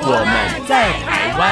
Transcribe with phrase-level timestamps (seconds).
[0.00, 1.42] 我们在台湾。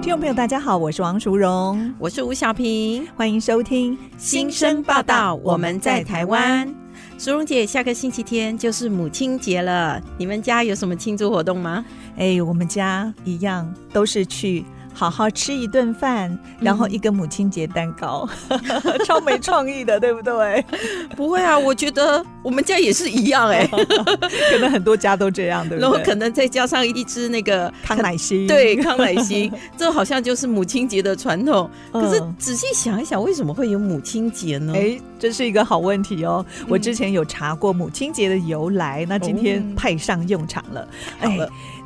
[0.00, 6.74] 听众朋友，大家好，我是王淑荣，我是吴小平，欢迎收听《新生报道》，我们在台湾。
[7.18, 11.84] 淑荣姐，下个星期天就是母亲节了，你们家有什么庆祝活动吗？
[12.16, 14.64] 哎，我们家一样，都是去。
[14.98, 18.60] 好好吃一顿饭，然后一个母亲节蛋糕，嗯、
[19.06, 20.64] 超没创意的，对不对？
[21.14, 23.68] 不会啊，我觉得我们家也是一样哎、欸，
[24.50, 25.82] 可能很多家都这样，对不对？
[25.82, 31.70] 然后可能再加上一只那个康乃馨，对，康乃馨，这好像就是母亲节的传统。
[31.92, 34.72] 可是仔细想一想，为什么会有母亲节呢？
[34.74, 36.44] 哎，这是一个好问题哦。
[36.66, 40.88] 我之前有查过母亲节的由来，那今天派上用场了。
[41.20, 41.38] 哎。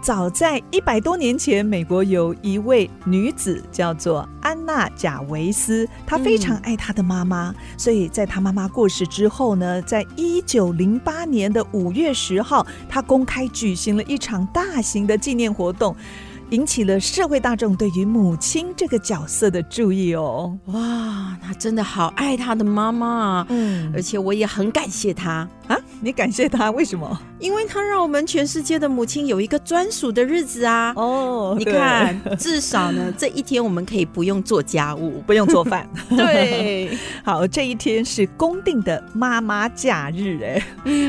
[0.03, 15.95] 早在一百多年前，美国有一位女子叫做安娜·贾维斯，她非常爱她的妈妈，嗯、所以在她妈妈过世之后呢，在一九零八年的五月十号，她公开举行了一场大型的纪念活动，
[16.51, 20.59] 引起了社会大众对于母亲这个角色的注意哦。
[20.67, 25.81] 哇，她真的好爱她的妈妈，嗯，而且我也很感谢她啊。
[26.01, 27.21] 你感谢他为什么？
[27.39, 30.93] 因为他让我们全世界的母亲有一个专属的日子啊！
[30.97, 35.89] 哦，你看，至少呢， 这一天我们可以不用做家务，不用做饭。
[36.11, 40.63] 对， 好，这一天是公定的妈妈假日，哎，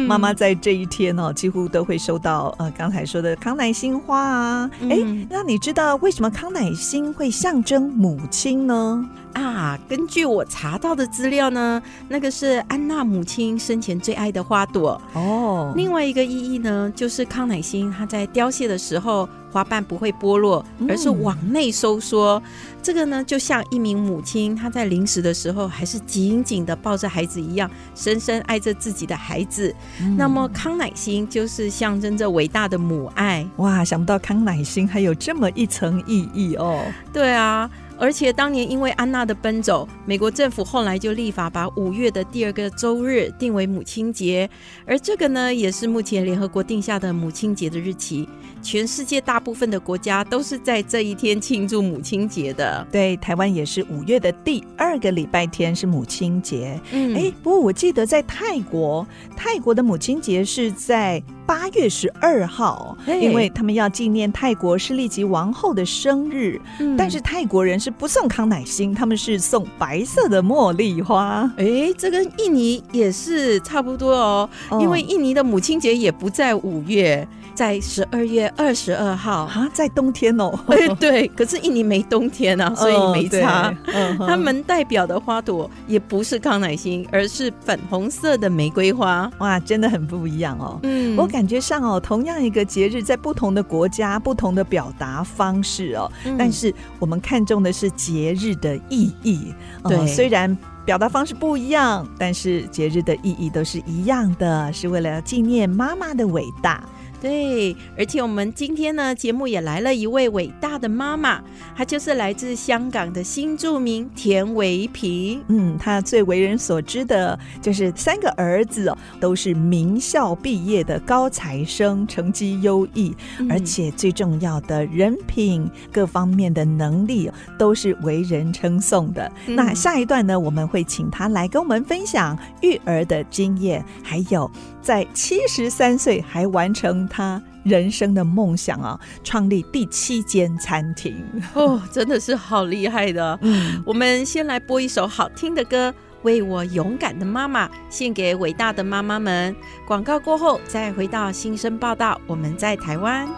[0.07, 4.69] 妈妈在这一天哦，几乎都会收到呃刚才说的康乃馨花啊。
[4.89, 4.97] 哎，
[5.29, 9.07] 那你知道为什么康乃馨会象征母亲呢？
[9.33, 15.73] 啊，根据我查到的资料呢，那个是安娜母亲生前最爱的花朵哦。
[15.75, 22.35] 另外一个意义呢，就是康乃馨它在凋谢的时候，花瓣不会剥落，而是往内收缩。
[22.35, 22.43] 嗯、
[22.81, 29.75] 这个呢，就像一名母亲她在临死的时候，还是紧紧的抱着孩子一样，深深爱着自己的孩子。
[29.99, 33.45] 嗯、那么康乃馨就是象征着伟大的母爱。
[33.57, 36.85] 哇，想不到康乃馨还有这么一层意义哦。
[37.11, 37.69] 对啊。
[38.03, 44.49] 而且当年因为安娜的奔走，美国政府后来就立法把五月的第二个周日定为母亲节，
[44.85, 48.27] 而这个呢，也是目前联合国定下的母亲节的日期。
[48.61, 52.85] 全世界大部分的国家都是在这一天庆祝母亲节的。
[52.91, 56.79] 对，台湾也是五月的第二个礼拜天是母亲节。
[56.91, 66.59] 嗯，哎，不过我记得在泰国，泰国的母亲节是在八月十二号，因为他们要纪念泰国是立吉王后的生日。
[66.79, 71.49] 嗯，但是泰国人是不送康乃馨，他们是送白色的茉莉花。
[71.57, 77.27] 哎，这跟印尼也是差不多哦，哦因为印尼的母亲节也不在五月。
[77.53, 80.51] 在十二月二十二号啊，在冬天哦。
[80.67, 83.73] 对对，可是印尼没冬天啊，所以没差。
[84.19, 89.29] 他们代表的花朵也不是康乃馨，而是粉红色的玫瑰花。
[89.39, 90.79] 哇，真的很不一样哦。
[90.83, 96.11] 嗯，我感觉上哦，同样一个节日，在不同的国家，不同的表达方式哦。
[96.25, 99.53] 嗯、但是我们看重的是节日的意义。
[99.83, 106.83] 对、呃，虽然表达方式不一样，但是节日的意义都是一样的，是为了纪念妈妈的伟大。
[107.23, 111.41] 对，而且我们今天呢，节目也来了一位伟大的妈妈，
[111.73, 115.41] 她就是来自香港的新著名田维平。
[115.47, 129.31] 嗯，她最为人所知的就是三个儿子哦，都是名校毕业的高材生，成绩优异，嗯、而且最重要的人品各方面的能力都是为人称颂的。
[129.47, 134.51] 嗯、那下一段呢，我们会请她来跟我们分享育儿的经验，还有。
[134.83, 141.25] 在七十三岁还完成他人生的梦想啊，创立第七间餐厅
[141.55, 143.39] 哦，真的是好厉害的。
[143.41, 145.89] 嗯，我们先来播一首好听的歌，
[146.23, 149.55] 《为我勇敢的妈妈》，献给伟大的妈妈们。
[149.87, 152.19] 广告过后再回到新生报道。
[152.27, 153.25] 我们在台湾。
[153.25, 153.33] 每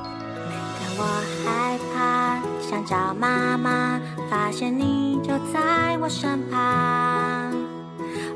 [0.79, 1.03] 当我
[1.45, 7.53] 害怕，想找妈妈，发现你就在我身旁，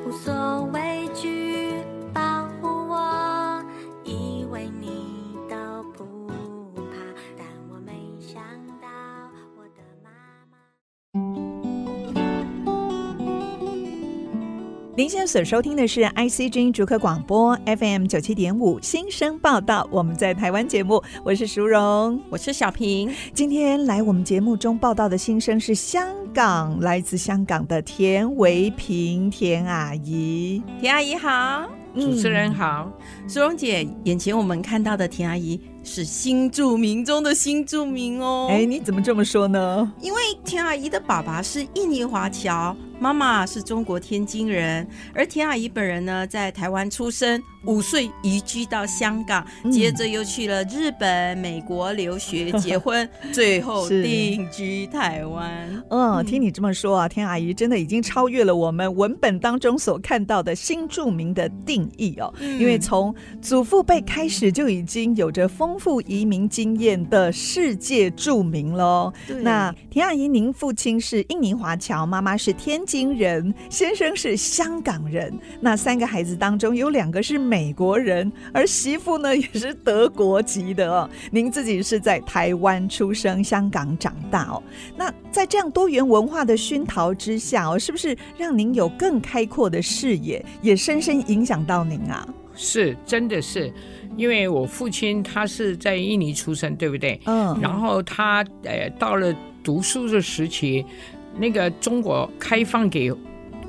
[0.06, 1.49] 无所畏惧。
[15.00, 23.10] 您现在所收听的是 ICG 逐客广播 FM 九七点五新生报道，我们在台湾节目，我是淑荣，我是小平。
[23.34, 31.66] 今天来我们节目中报道的新生是香港，来自香港的田维平田阿姨，田阿姨好。
[31.96, 32.92] 主持人好，
[33.28, 38.48] 淑荣姐，眼前我们看到的田阿姨是新著名中的新著名哦。
[38.50, 39.92] 哎，你怎么这么说呢？
[40.02, 42.76] 因为田阿姨的爸爸是印尼华侨。
[43.02, 55.82] 妈妈是中国天津人，而田阿姨本人呢，在台湾出生，五岁移居到香港，嗯、接着又去了日本、美国留学、结婚， 最后定居台湾。
[55.90, 62.34] 嗯，听你这么说啊，田阿姨真的已经超越了我们文本当中所看到的新著名的定义哦。
[62.42, 69.12] 嗯、因为从祖父辈开始就已经有着丰富移民经验的世界著名喽。
[69.42, 81.10] 那田阿姨，您父亲是印尼华侨，妈妈是天津人，先生是香港人，那三个孩子当中有两个是美国人，而媳妇呢也是德国籍的哦。
[81.32, 84.64] 您自己是在台湾出生，香港长大哦。
[84.96, 92.28] 那在这样多元文化的熏陶之下哦，是不是让您有更开阔的视野，也深深影响到您啊？
[92.56, 93.74] 是，真的是，
[94.18, 97.20] 因为我父亲他是在印尼出生，对不对？
[97.26, 97.58] 嗯。
[97.62, 99.34] 然后他呃到了
[99.64, 100.86] 读书的时期。
[101.38, 103.10] 那个中国开放给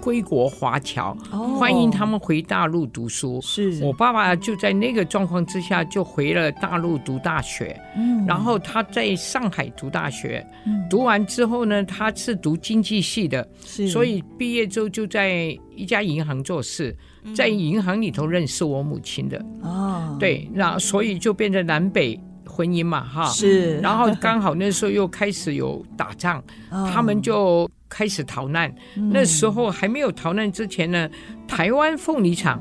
[0.01, 1.15] 归国华侨，
[1.59, 3.39] 欢迎他们回大陆读书。
[3.43, 7.79] 是我爸爸就在那个状况之下，就回了大陆读大学。
[7.97, 10.45] 嗯，然后他在上海读大学，
[10.89, 16.97] 读完之后呢，他是读经济系的，所以毕业之后就在一家银行做事，
[17.34, 19.44] 在银行里头认识我母亲的。
[19.62, 22.20] 哦，对，那所以就变成南北。
[22.52, 28.69] 婚姻嘛，哈，是，然后刚好那时候又开始有打仗，哦、他们就开始逃难。
[28.96, 31.08] 嗯、那时候还没有逃难之前呢，
[31.46, 32.61] 台湾凤梨厂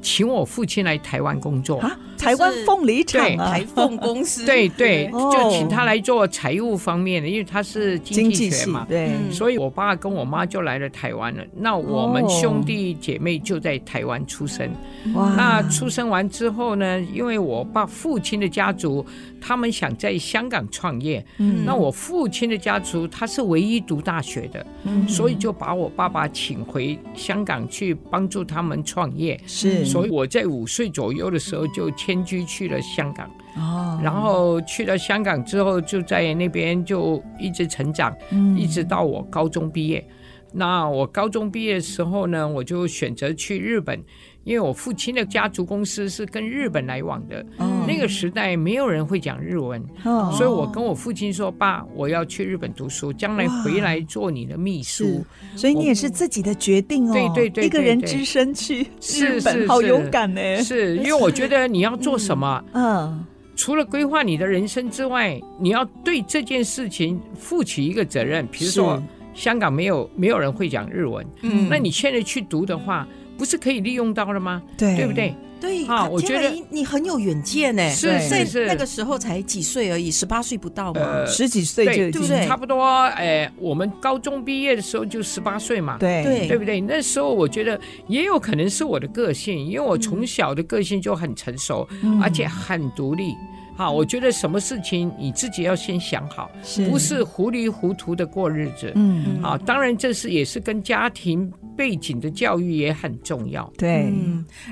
[0.00, 1.82] 请我父亲来台湾工作。
[2.18, 11.44] 台湾凤梨厂啊，台凤公司， 对对， 就请他来做财务方面的，因为他是经济学嘛，对，所以我爸跟我妈就来了台湾了。
[11.56, 14.68] 那我们兄弟姐妹就在台湾出生。
[15.14, 19.06] 哇，那出生完之后呢，因为我爸父亲的家族，
[19.40, 29.38] 他们想在香港创业，嗯，那我父亲的家族他是唯一读大学的，嗯，所以就把我爸爸请回香港去帮助他们创业。
[29.46, 31.88] 是，所以我在五岁左右的时候就。
[31.98, 40.06] 迁居去了香港，哦，然后去了香港之后，就在那边就一直成长，嗯，一直到我高中毕业。
[40.52, 44.00] 那我高中毕业的时候呢，我就选择去日本，
[44.48, 47.44] 因为我父亲的家族公司是跟日本来往的。
[47.58, 55.22] 嗯，那个时代没有人会讲日文，哦，所以我跟我父亲说：“爸，我要去日本读书，将来回来做你的秘书。”
[55.54, 60.40] 所以你也是自己的决定哦，对对对，一个人只身去日本，好勇敢呢。
[60.62, 63.22] 是因为我觉得你要做什么，嗯，
[63.54, 69.02] 除了规划你的人生之外，你要对这件事情负起一个责任，比如说。
[69.34, 73.06] 香港没有没有人会讲日文，嗯，那你现在去读的话，
[73.38, 74.60] 不是可以利用到了吗？
[74.76, 75.34] 对，对不对？
[75.60, 77.90] 对啊，我觉得你很有远见呢。
[77.90, 82.46] 是是是，那个时候才几岁而已，十八岁不到嘛，呃、十几岁就对不对？
[82.46, 82.84] 差不多，
[83.16, 86.80] 哎，我们高中毕业的时候就十八岁嘛，对对，对不对？
[86.80, 93.34] 那时候我觉得也有可能是我的个性，因为我从小的个性就很成熟，嗯、而且很独立。
[93.78, 96.84] 好，我觉得什么事情你自己要先想好，是。
[96.88, 98.90] 不是糊里糊涂的过日子。
[98.96, 103.72] 嗯，好，当然这是也是跟家庭背景的教育也很重要。
[103.78, 104.12] 对，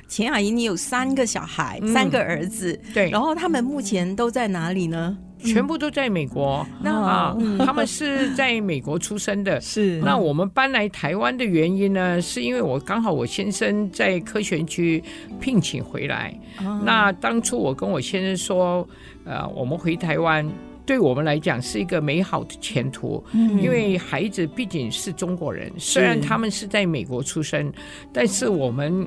[0.09, 5.17] 钱阿姨，你有三个小孩，嗯、三个儿子，对，然后他们目前都在哪里呢？
[5.47, 9.61] 全部都在美国，那啊，他们是在美国出生的。
[9.61, 15.03] 是，那我们搬来台湾的原因呢，是因为我刚好我先生在科学区
[15.41, 16.39] 聘请回来。
[16.85, 18.87] 那当初我跟我先生说，
[19.25, 20.47] 呃，我们回台湾
[20.85, 27.73] 对我们来讲是一个美好的前途，因为孩子毕竟是中国人，虽然他们是在美国出生，
[28.13, 29.07] 但是我们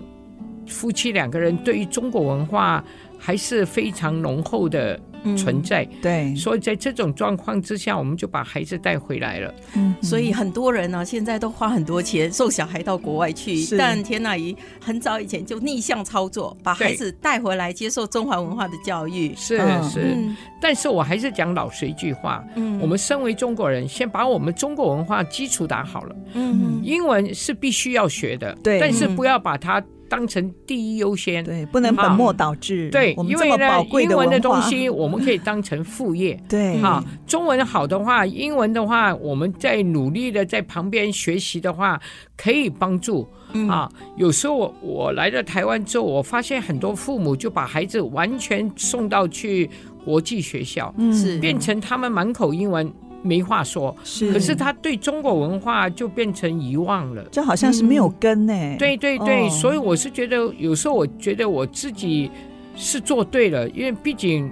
[0.68, 2.84] 夫妻两个人对于中国文化
[3.20, 5.00] 还是非常浓厚的。
[5.36, 9.54] 存在、嗯、对，所以在这种状况之下，我们就把孩子带回来了。
[9.76, 13.66] 嗯，所以很多人呢、啊，现在都花很多钱送小孩到国外去。
[13.78, 19.36] 但田阿姨很早以前就逆向操作，把孩子带回来接受中华文化的教育。
[19.36, 26.16] 是是，嗯、但是我还是讲老实一句话，嗯，我们身为中国人，先把我们中国文化基础打好了。
[26.32, 29.84] 嗯，英文是必须要学的，对，但是不要把它。
[30.10, 32.90] 当成第一优先，对，不能本末倒置。
[32.90, 36.38] 对，因为呢，英文的东西我们可以当成副业。
[36.50, 42.02] 对，哈，中文好的话，英文的话，我们在努力的在旁边学习的话，
[42.36, 43.28] 可以帮助。
[43.68, 49.70] 啊，有时候我我来到台湾之后，我发现很多父母就把孩子完全送到去
[50.04, 52.92] 国际学校，是变成他们满口英文。
[53.22, 58.78] 没话说，是，可是他对中国文化就变成遗忘了，就好像是没有根呢、欸嗯。
[58.78, 62.32] 对对对，哦、所以我是觉得，有时候我觉得我自己
[62.76, 64.52] 是做对了，因为毕竟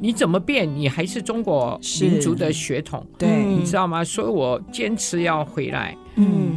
[0.00, 4.02] 你怎么变，你还是中国民族的血统，对，你知道吗？
[4.02, 5.96] 所以我坚持要回来。
[6.16, 6.49] 嗯，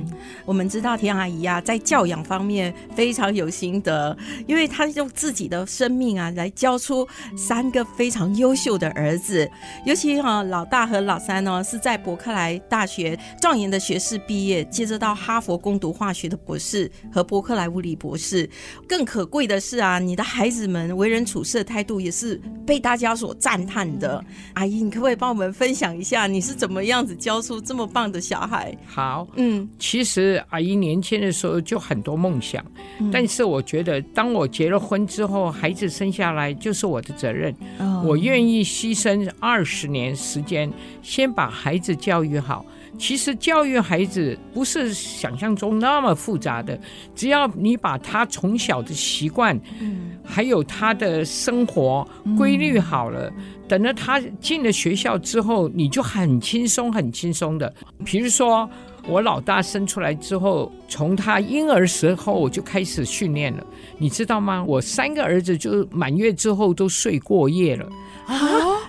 [0.45, 4.15] 我们知道田阿姨啊，在教养方面非常有心得，
[4.47, 7.07] 因为她用自己的生命啊，来教出
[7.37, 9.49] 三个非常优秀的儿子。
[9.85, 18.49] 尤其哈、啊，老大和老三呢，是在伯克莱大学状元的学士毕业，接着到哈佛攻读化学的博士和伯克莱物理博士。
[18.87, 24.23] 更可贵的是啊，你的孩子们为人处事的态度也是被大家所赞叹的。
[24.53, 28.75] 阿姨，你可不可以帮我们分享一下，你是怎么样子教出这么棒的小孩？
[28.85, 29.67] 好，嗯。
[29.93, 32.65] 其实阿姨年轻的时候就很多梦想，
[32.99, 40.67] 嗯、但是我觉得当我结了婚之后，孩子生下来就是我的责任，哦、我愿意牺牲二十年时间，
[41.03, 42.65] 先把孩子教育好。
[42.97, 46.75] 其实教育孩子不是想象中那么复杂的，
[47.13, 57.71] 只要你把他从小的习惯，嗯、还有他的生活规律好了，嗯、等到他进了学校之后，你就很轻松很轻松的。
[58.03, 58.67] 比如说。
[59.07, 63.65] 我老大生出来之后，从他婴儿时候我就开始训练了，
[63.97, 64.63] 你知道吗？
[64.65, 67.85] 我三个儿子就满月之后都睡过夜了
[68.25, 68.37] 啊！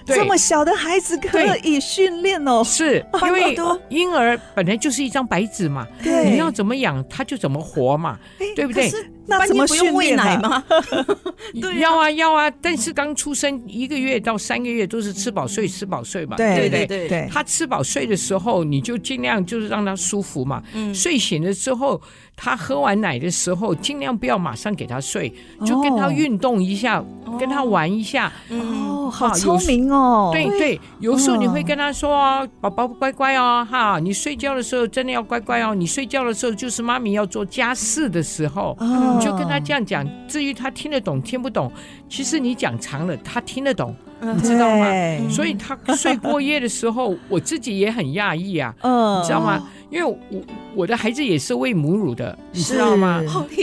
[0.06, 3.56] 这么小的孩子可以训练哦，是因为
[3.88, 8.18] 婴儿本来就是一张白纸嘛，你要怎么养他就怎么活嘛，
[8.54, 8.90] 对不对？
[9.26, 10.62] 那怎么不用喂奶吗？
[11.60, 12.50] 对，要啊要啊！
[12.60, 17.28] 但是刚出生一个月到三个月都是吃饱睡，吃饱睡嘛，对对对对。
[17.30, 20.62] 他吃饱睡的时候，你就尽量就是让他舒服嘛。
[20.74, 20.94] 嗯。
[20.94, 22.00] 睡醒了之后，
[22.36, 25.32] 他喝完奶的时候，尽量不要马上给他睡，
[25.64, 27.02] 就跟他运动一下，
[27.38, 28.32] 跟他玩一下。
[28.50, 30.30] 哦，好聪明哦。
[30.32, 35.74] 对对，有时候你会跟他说：“宝宝乖乖哦，哈，你睡觉的时候真的要乖乖哦。
[35.74, 41.70] 你睡觉的时候就是妈咪要做家事的时候。”你就跟他这样讲，至于他听得懂听不懂，
[42.08, 43.94] 其实你讲长了，他听得懂。
[44.20, 44.86] 你知道吗？
[45.28, 48.74] 所以他睡过夜的时候，我自己也很讶异啊。
[48.80, 49.62] 嗯，你知道吗？
[49.94, 50.42] 因为我
[50.74, 53.22] 我的孩子也是喂母乳的，你知道吗？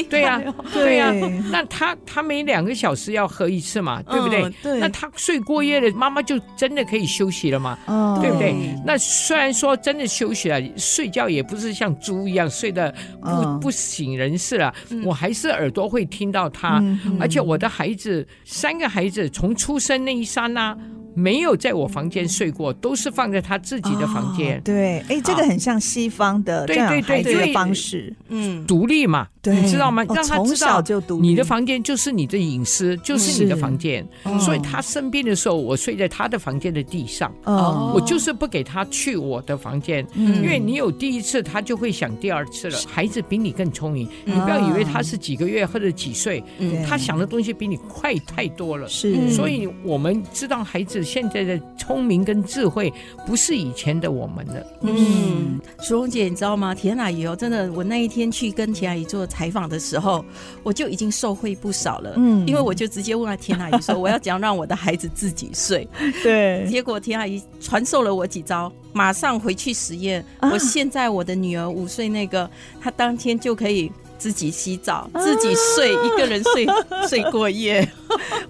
[0.09, 1.11] 对呀，对呀。
[1.51, 4.49] 那他他每两个小时要喝一次嘛，对不对？
[4.63, 4.79] 对。
[4.79, 7.77] 那他睡过夜了，妈妈就真的可以休息了嘛？
[8.21, 8.55] 对不对？
[8.85, 14.73] 那虽然说真的休息了，睡觉也不是像猪一样睡得不不省人事了，
[15.03, 16.81] 我还是耳朵会听到他。
[17.19, 20.77] 而且我的孩子三个孩子从出生那一刹那。
[21.13, 24.57] 没有在我房间睡过，都是放在他自己的房间。
[24.57, 30.03] 哦、对，哎，这个很像西方的这样孩子的方式，嗯，独立嘛，对，你知道吗？
[30.05, 34.07] 让他知道，从小就独立，你的房间就是你的隐私，就是你的房间。
[34.23, 37.33] 嗯、所以他生病的时候，我睡在他的房间的地上。
[37.43, 42.77] 哦，我就是不给他去我的房间，嗯、因为你有第一次，他就会想第二次了。
[42.87, 48.87] 孩子比你更聪明，嗯、你不要以为他是几个月或者几岁，嗯、他想的东西比你快太多了。
[48.87, 51.00] 是，所以我们知道孩子。
[51.03, 52.91] 现在的聪明跟智慧
[53.25, 54.65] 不是以前的我们的。
[54.81, 56.73] 嗯，淑荣姐，你知道吗？
[56.73, 60.23] 田阿姨哦，真的，我那一天去跟田阿姨做采访的时候，
[60.63, 62.13] 我就已经受惠不少了。
[62.17, 65.87] 嗯，因为我就直接问了田阿姨说，我要怎样让我的孩子自己睡？
[66.23, 70.23] 对，结果田阿姨传授了我几招，马上回去实验。
[70.39, 73.91] 啊、我现在我的女儿五岁那个，她当天就可以。
[74.21, 76.67] 自己洗澡，自己睡，啊、一个人睡
[77.09, 77.81] 睡过夜，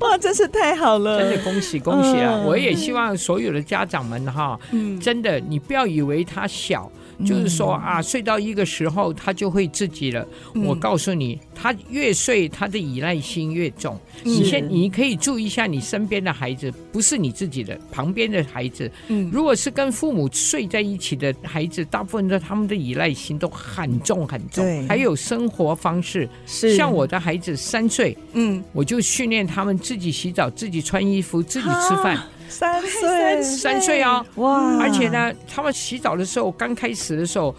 [0.01, 1.21] 哇，真是太好了！
[1.21, 2.33] 真的恭喜恭喜啊！
[2.33, 6.91] 嗯、我也希望所有的家长们哈，嗯、真的，你不要以为他小。
[7.25, 10.27] 就是说啊，睡到一个时候，他就会自己了。
[10.65, 13.99] 我告诉你，他越睡，他的依赖心越重。
[14.23, 18.91] 你先，你可以注意一下你身边的孩子，不是你自己的，旁边的孩子。
[19.31, 24.87] 如果是跟父母睡在一起的孩子，大部分的他们的依赖心都很重很重。
[24.87, 32.21] 还有生活方式，像我的孩子三岁，嗯，我就训练他们自己洗澡、自己穿衣服、自己吃饭。
[32.51, 34.23] 三岁，三岁啊！
[34.35, 34.77] 哇！
[34.81, 37.55] 而且呢，他们洗澡的时候，刚开始的时候，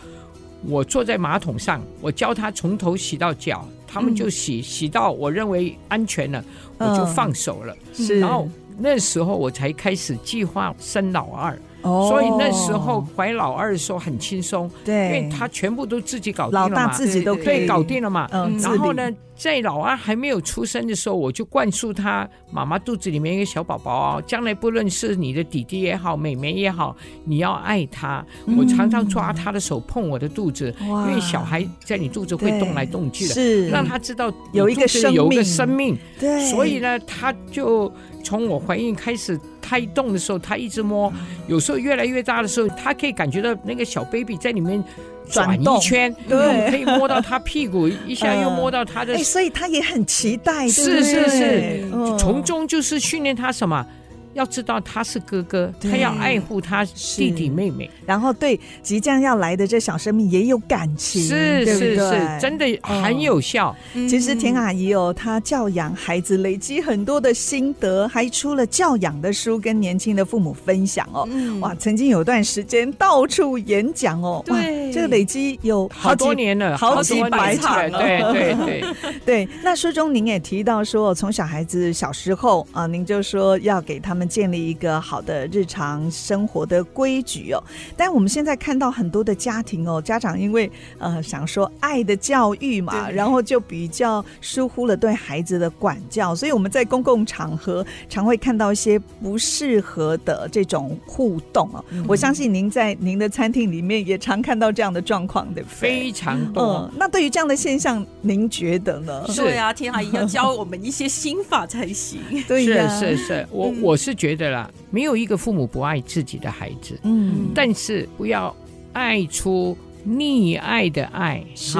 [0.68, 6.44] 我坐在马桶上，我教他从头洗到脚，他们就洗，嗯、洗到我认为安全了，
[6.76, 7.74] 我就放手了。
[7.98, 8.46] 嗯、是，然后
[8.78, 11.58] 那时候我才开始计划生老二。
[11.82, 18.28] 哦，所以那时候怀老二的时候很轻松，对，因为他全部都自己搞定了嘛，老大自己都可以搞定了嘛。
[18.30, 19.10] 嗯，然后呢，
[19.42, 28.24] 在老二还没有出生的时候，我就灌输他妈妈肚子里面一个小宝宝啊，将来不论是你的弟弟也好，妹妹也好，你要爱他。
[28.56, 35.98] 我常常抓他的手碰我的肚子，因为小孩在你肚子会动来动去的，是让他知道有一个生命，有一个生命。
[36.20, 39.36] 对，所以呢，他就从我怀孕开始。
[39.64, 41.10] 胎动的时候，他一直摸，
[41.46, 44.82] 有时候越来越大的时候，他可以感觉到那个小 baby 在里面
[45.30, 51.84] 转一圈，对，可以摸到他屁股， 一下又摸到他的，所以他也很期待，是是是，
[52.18, 53.86] 从中就是训练他什么。
[54.34, 63.76] 要知道他是哥哥，他要爱护他弟弟妹妹，然后对即将要来的这小生命也有感情，是是是，真的很有效。
[64.08, 71.28] 其实田阿姨哦，她教养孩子累积很多的心得，还出了教养的书跟年轻的父母分享哦。
[71.60, 74.56] 哇，曾经有段时间到处演讲哦，哇，
[74.92, 77.98] 这个累积有好多年了，好几百场了。
[78.00, 78.94] 对对对
[79.26, 79.48] 对。
[79.62, 84.21] 那书中您也提到说，从小孩子小时候啊，您就说要给他们。
[84.26, 87.62] 建立一个好的日常生活的规矩哦，
[87.96, 101.84] 但我们现在看到很多的家庭哦，家长因为呃想说爱的教育嘛，然后就比较疏忽了对孩子的管教，所以我们在公共场合常会看到一些不适合的这种互动哦。
[101.90, 105.74] 嗯、我相信您在您的餐厅里面也常看到这样的状况，对不对？
[105.74, 106.62] 非常多。
[106.62, 109.24] 嗯、那对于这样的现象，您觉得呢？
[109.34, 112.20] 对啊，天阿姨要教我们一些心法才行。
[112.46, 114.11] 对呀、啊，是是是，我、嗯、我是。
[114.14, 118.54] 觉得啦，没有一个父母不爱自己的孩子，嗯，但是不要
[118.92, 119.76] 爱出
[120.06, 121.78] 溺爱的爱，是，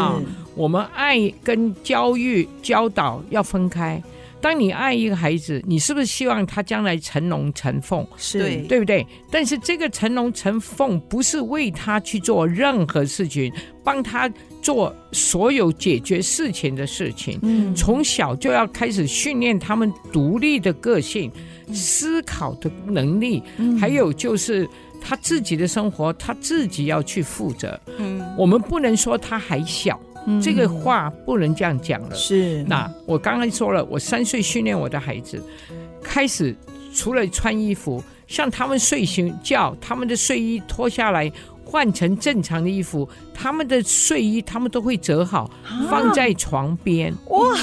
[0.55, 4.03] 我们爱跟教育教导要分开。
[4.41, 8.05] 当你爱一个孩子，你是不是希望他将来成龙成凤？
[8.17, 9.07] 是，对不对？
[9.31, 13.53] 但是这个成龙成凤不是为他去做任何事情，
[13.85, 14.29] 帮他
[14.61, 17.39] 做所有解决事情的事情。
[17.43, 21.31] 嗯，从小就要开始训练他们独立的个性。
[21.73, 23.43] 思考的能力，
[23.81, 24.69] 还有就是
[25.01, 27.79] 他自己的生活，他自己要去负责。
[27.99, 29.99] 嗯，我们不能说他还小，
[30.41, 32.15] 这个话不能这样讲了。
[32.15, 35.43] 是，那我刚刚说了，我三岁训练我的孩子，
[36.03, 36.55] 开始
[36.95, 41.31] 除了穿衣服，像他们睡醒觉，他们的睡衣脱下来
[41.65, 45.51] 换成正常的衣服，他们的睡衣他们都会折好，
[45.91, 47.13] 放在床边。
[47.31, 47.57] 哇，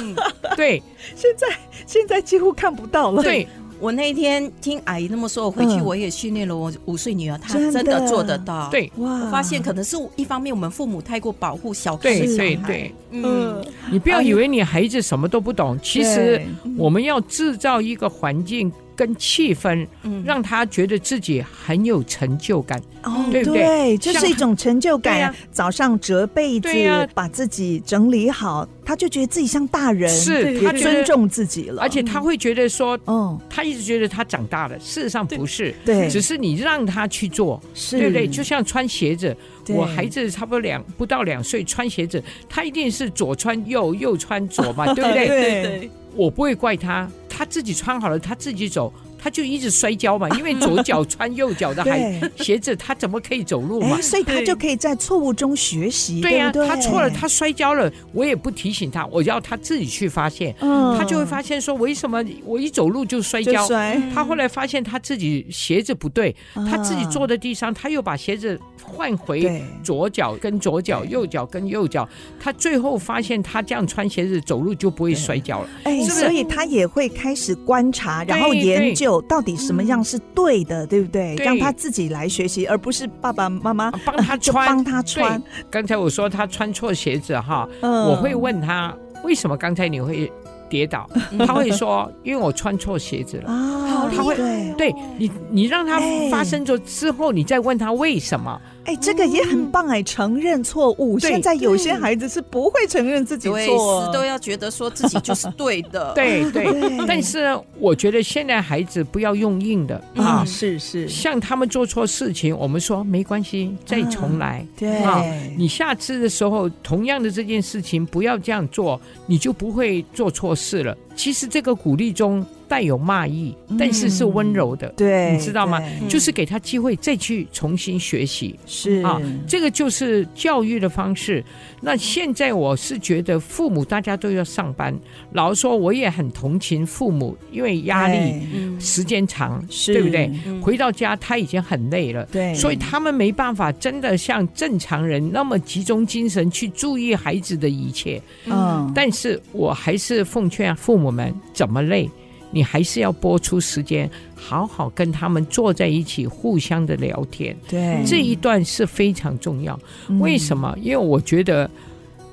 [0.58, 0.82] 对，
[1.16, 1.48] 现在
[1.86, 3.24] 现在几乎看不到了。
[3.24, 3.48] 对。
[3.80, 8.70] 我那天听阿姨那么说，我回去我也训练了我五岁女儿，她真的做得到。
[8.70, 9.26] 对，哇！
[9.26, 12.04] 我发现可能是一方面，我们父母太过保护小孩。
[12.04, 16.42] 对对对，嗯，你不要以为你孩子什么都不懂，其实
[16.78, 18.72] 我们要制造一个环境。
[19.00, 19.88] 跟气氛，
[20.26, 23.98] 让他觉得自己很有成就感，哦，对不对？
[23.98, 25.34] 这是一种成就感。
[25.54, 26.70] 早上折被子，
[27.14, 38.28] 把自己整理好，他就觉得自己像大人，是他尊重自己了，而且他会觉得说，嗯，他一直觉得他长大了，事实上不是，对，只是你让他去做，对不对？
[38.28, 39.34] 就像穿鞋子，
[39.70, 45.26] 我孩子差不多两不到两岁穿鞋子，他一定是左穿右，右穿左嘛， 对不对？
[45.26, 45.92] 对对。
[46.20, 48.92] 我不会怪他，他自己穿好了，他自己走。
[49.22, 54.00] 他就一直摔跤嘛，因为左脚穿右脚的鞋 鞋子，他怎么可以走路嘛？
[54.02, 56.22] 所以他就可以在错误中学习。
[56.22, 60.56] 对呀，对他错了，他摔跤了，我也不提醒他，我要他自己去发现。
[60.62, 63.68] 嗯，他就会发现说，为什么我一走路就摔跤？
[64.14, 72.08] 他后来发现他自己鞋子不对，他自己坐在地上，他又把鞋子换回左脚跟左脚，右脚跟右脚。
[72.40, 75.70] 他最后发现他这样穿鞋子走路就不会摔跤了。
[75.84, 79.09] 哎，所以他也会开始观察，然后研究。
[79.22, 81.36] 到底什么样是对的，嗯、对不对？
[81.38, 84.68] 让他自己来学习，而不是爸爸妈妈帮 他穿。
[84.68, 85.42] 帮他穿。
[85.72, 88.94] 刚才我说他穿错鞋子哈，嗯、我会问他
[89.24, 90.32] 为什么刚才你会
[90.70, 91.10] 跌倒？
[91.48, 93.50] 他会说因为我穿错鞋子了。
[93.50, 98.60] 啊，他会对，对你，你让他发生着之后，你再问他为什么。
[98.90, 100.02] 哎，这个也很棒哎！
[100.02, 101.20] 承认错误。
[101.20, 106.12] 现在有些孩子是不会承认自己错，死都要觉得说自己就是对的。
[106.18, 106.98] 对对。
[107.06, 111.08] 但是我觉得现在孩子不要用硬的啊，是是。
[111.08, 114.66] 像他们做错事情，我们说没关系，再重来。
[114.76, 115.24] 对啊，
[115.56, 120.98] 你下次的时候同样的这件事情不要这样做，你就不会做错事了。
[121.16, 122.44] 其实这个鼓励中。
[122.70, 125.82] 带有骂意，但是是温柔的，对，你知道吗？
[126.08, 129.02] 就是给他机会再去重新学习，是。
[129.02, 131.44] 啊，这个就是教育的方式。
[131.82, 134.94] 那现在我是觉得父母大家都要上班，
[135.32, 138.34] 老实说我也很同情父母，因为压力
[138.80, 140.30] 时间长，对不对？
[140.62, 148.22] 回到家他已经很累了，对，所以他们没办法真的像正常人那么集中精神去注意孩子的一切。
[148.46, 152.10] 嗯，但是我还是奉劝父母们，怎么累，
[152.52, 157.56] 你还是要播出时间，好好跟他们坐在一起，互相的聊天。
[157.68, 159.80] 对，这一段是非常重要。
[160.20, 160.76] 为什么？
[160.82, 161.70] 因为我觉得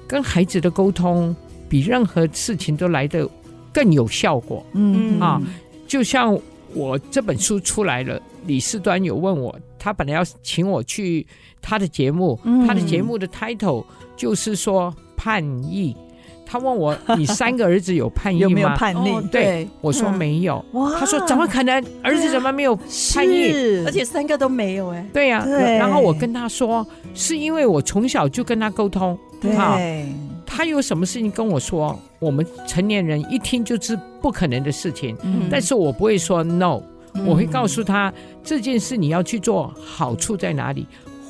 [0.06, 1.34] 跟孩子的沟通
[1.68, 3.28] 比任何事情都来得
[3.72, 4.64] 更有效果。
[4.72, 5.40] 嗯啊，
[5.86, 6.38] 就像
[6.72, 11.26] 我这本书出来了，李世端有问我，他本来要请我去
[11.60, 13.84] 他的节目，他的节目的 title
[14.16, 15.94] 就是说叛逆。
[16.46, 18.42] 他问我：“你三个儿子有叛逆吗？
[18.42, 20.64] 有没有叛逆？”对，我说没有。
[20.98, 21.84] 他说：“怎么可能？
[22.02, 23.84] 儿子怎么没有叛逆？
[23.84, 25.44] 而且三个都没有哎。”对呀。
[25.44, 29.18] 然后我跟他说：“是因为我从小就跟他沟通，
[29.58, 29.76] 啊，
[30.46, 35.16] 他有什么事情跟我说，我们成年人一听就是不可能的事情。
[35.50, 36.80] 但是我不会说 no，
[37.26, 38.12] 我会告诉他
[38.44, 40.86] 这件事你要去做，好处在哪里，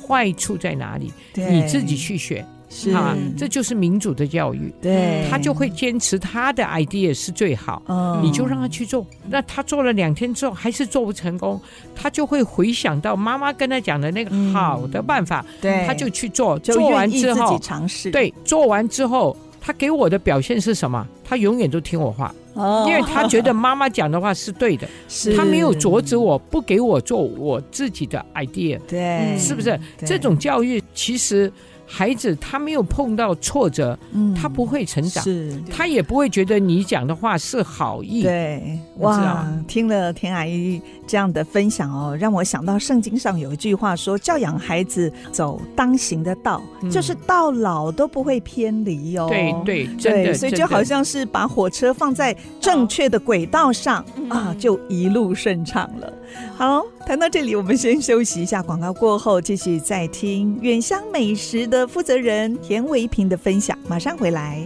[0.07, 4.73] 坏处在哪里，你自己去选。”是啊，这就是民主的教育。
[4.81, 9.05] 对，他就会坚持他的 idea 是最好，嗯，你就让他去做。
[9.29, 11.59] 那他做了两天之后还是做不成功，
[11.95, 16.59] 他就会回想到妈妈跟他讲的那个好的办法，对，他就去做。
[16.59, 21.07] 做完之后尝试，对，做完之后他给我的表现是什么？
[21.23, 29.79] 他永远都听我话，哦，因为他觉得妈妈讲的话是对的，是他没有阻止我不给我做我自己的 idea，对，是不是？
[30.05, 31.49] 这种教育其实。
[31.89, 38.21] 孩子他没有碰到挫折，嗯，他不会成长，是，他也不会觉得你讲的话是好意。
[38.21, 56.13] 对，哇，听了田阿姨这样的分享哦，让我想到圣经上有一句话说：“教养孩子走当行的道，嗯、就是到老都不会偏离哦。”对对对，所以就好像是把火车放在正确的轨道上、哦、啊，就一路顺畅了。
[56.57, 58.61] 好，谈到这里，我们先休息一下。
[58.61, 63.77] 广告过后，继续再听远香美食的负责人田维平的分享。
[63.87, 64.65] 马上回来。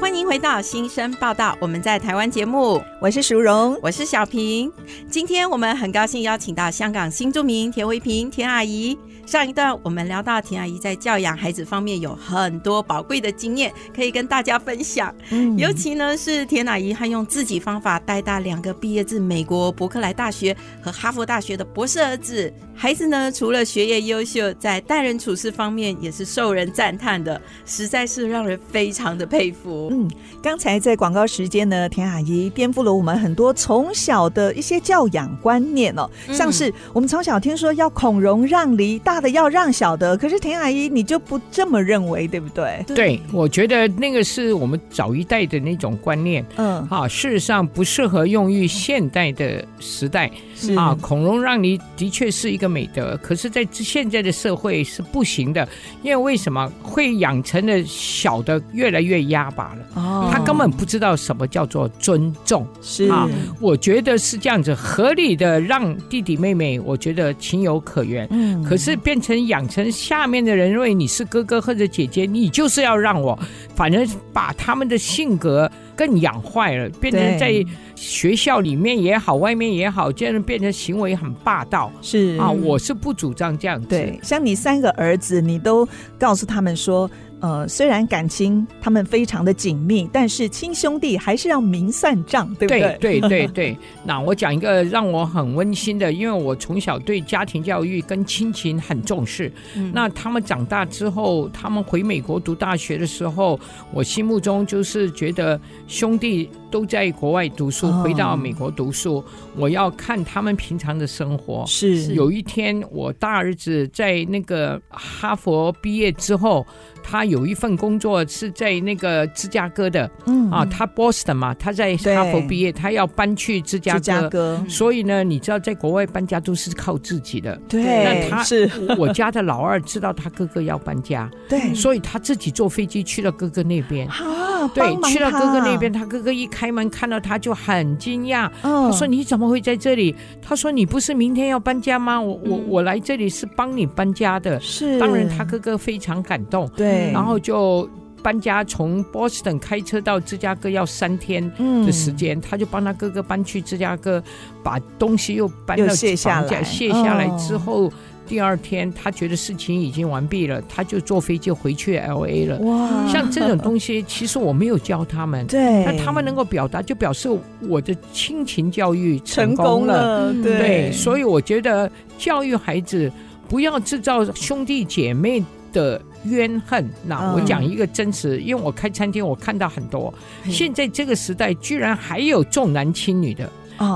[0.00, 4.70] 欢迎回到新生报道，我们在台湾节目，我是淑荣，我是小平。
[5.10, 8.96] 今天我们很高兴邀请到香港新著名田维平田阿姨。
[9.24, 15.14] 上一段我们聊到田阿姨在教养孩子方面有很多宝贵的经验，可以跟大家分享。
[15.30, 22.52] 嗯，尤其呢是田阿姨，还用自己方法带大两个毕业自美国伯克莱大学和哈佛大学的博士儿子。
[22.82, 29.88] 孩子呢，除了学业优秀，在待人处事方面也是受人赞叹的，实在是让人非常的佩服。
[29.92, 30.10] 嗯，
[30.42, 42.84] 刚才在广告时间呢，田阿姨颠覆了我们很多从小的一些教养观念哦，像是我们从小听说要孔融让梨，大的要让小的，可是田阿姨你就不这么认为，对不对？
[42.88, 50.28] 对，我觉得那个是我们早一代的那种观念，嗯，好，事实上不适合用于现代的时代。
[50.54, 55.68] 是啊，孔融让梨的确是一个美德，可是，在现在的社会是不行的，
[56.02, 59.86] 因为为什么会养成的小的越来越压巴了？
[59.94, 62.66] 哦，他根本不知道什么叫做尊重。
[62.80, 63.28] 是啊，
[63.60, 68.26] 我觉得是这样子，合理的让弟弟妹妹，我觉得情有可原。
[68.30, 73.38] 嗯，可是变成养成下面的人认为你是哥哥或者姐姐，你就是要让我，
[73.74, 77.64] 反正把他们的性格更养坏了，变成在。
[77.94, 81.88] 学校里面也好，外面也好，这样变成行为很霸道。
[82.00, 83.86] 是啊，我是不主张这样子。
[83.86, 87.08] 对，像你三个儿子，你都告诉他们说。
[87.42, 92.96] 呃，虽然感情他们非常的紧密，但是亲兄弟还是要明算账，对不对？
[93.00, 93.76] 对对对 对。
[94.04, 99.52] 那我讲一个让我很温馨的，因为我从小对家庭教育跟亲情很重视。
[99.74, 103.58] 嗯、那他们长大之后，他们回美国读大学的时候，
[103.92, 111.64] 我心目中就是觉得兄弟都在国外读书，回到美国读书，哦、我要看他们平常的生活。
[111.66, 112.14] 是。
[112.14, 116.66] 有一天，我大儿子在那个哈佛毕业之后。
[117.04, 120.48] 他有一份工作是在那个芝加哥的，嗯。
[120.52, 128.70] 啊，他 Boston 嘛，他在哈佛毕业，他要搬去芝加哥，芝加哥，所以呢，你知道在国外搬家都是靠自己的，对，那他是。
[128.96, 140.14] 我家的老二，知道他哥哥要搬家，对，所以他自己坐飞机去了哥哥那边，啊，对，去了哥哥那边，他哥哥一开开门看到他就很惊讶，他说你怎么会在这里？
[140.40, 142.20] 他说你不是明天要搬家吗？
[142.20, 144.60] 我我我来这里是帮你搬家的。
[144.60, 147.90] 是，当然他哥哥非常感动，对，然后就。
[148.22, 151.42] 搬家从波士顿开车到芝加哥要三天
[151.84, 154.22] 的时间，嗯、他就帮他哥哥搬去芝加哥，
[154.62, 156.62] 把东西又搬到卸下来。
[156.62, 157.92] 卸下来之后，哦、
[158.26, 162.58] 第二天他觉得事情已经完毕了，他就坐飞机回去 L A 了。
[162.58, 167.28] 哇，像这种东西，其实我没有教他们，对，那他们能够表达，就表示
[167.60, 170.32] 我的亲情教育成功了。
[170.32, 173.10] 功了对，对，所以我觉得教育孩子
[173.48, 176.00] 不要制造兄弟姐妹的。
[176.24, 180.14] 怨恨，那我讲一个真实，因为我开餐厅，我看到很多。
[180.44, 183.50] 现在这个时代，居然还有重男轻女的，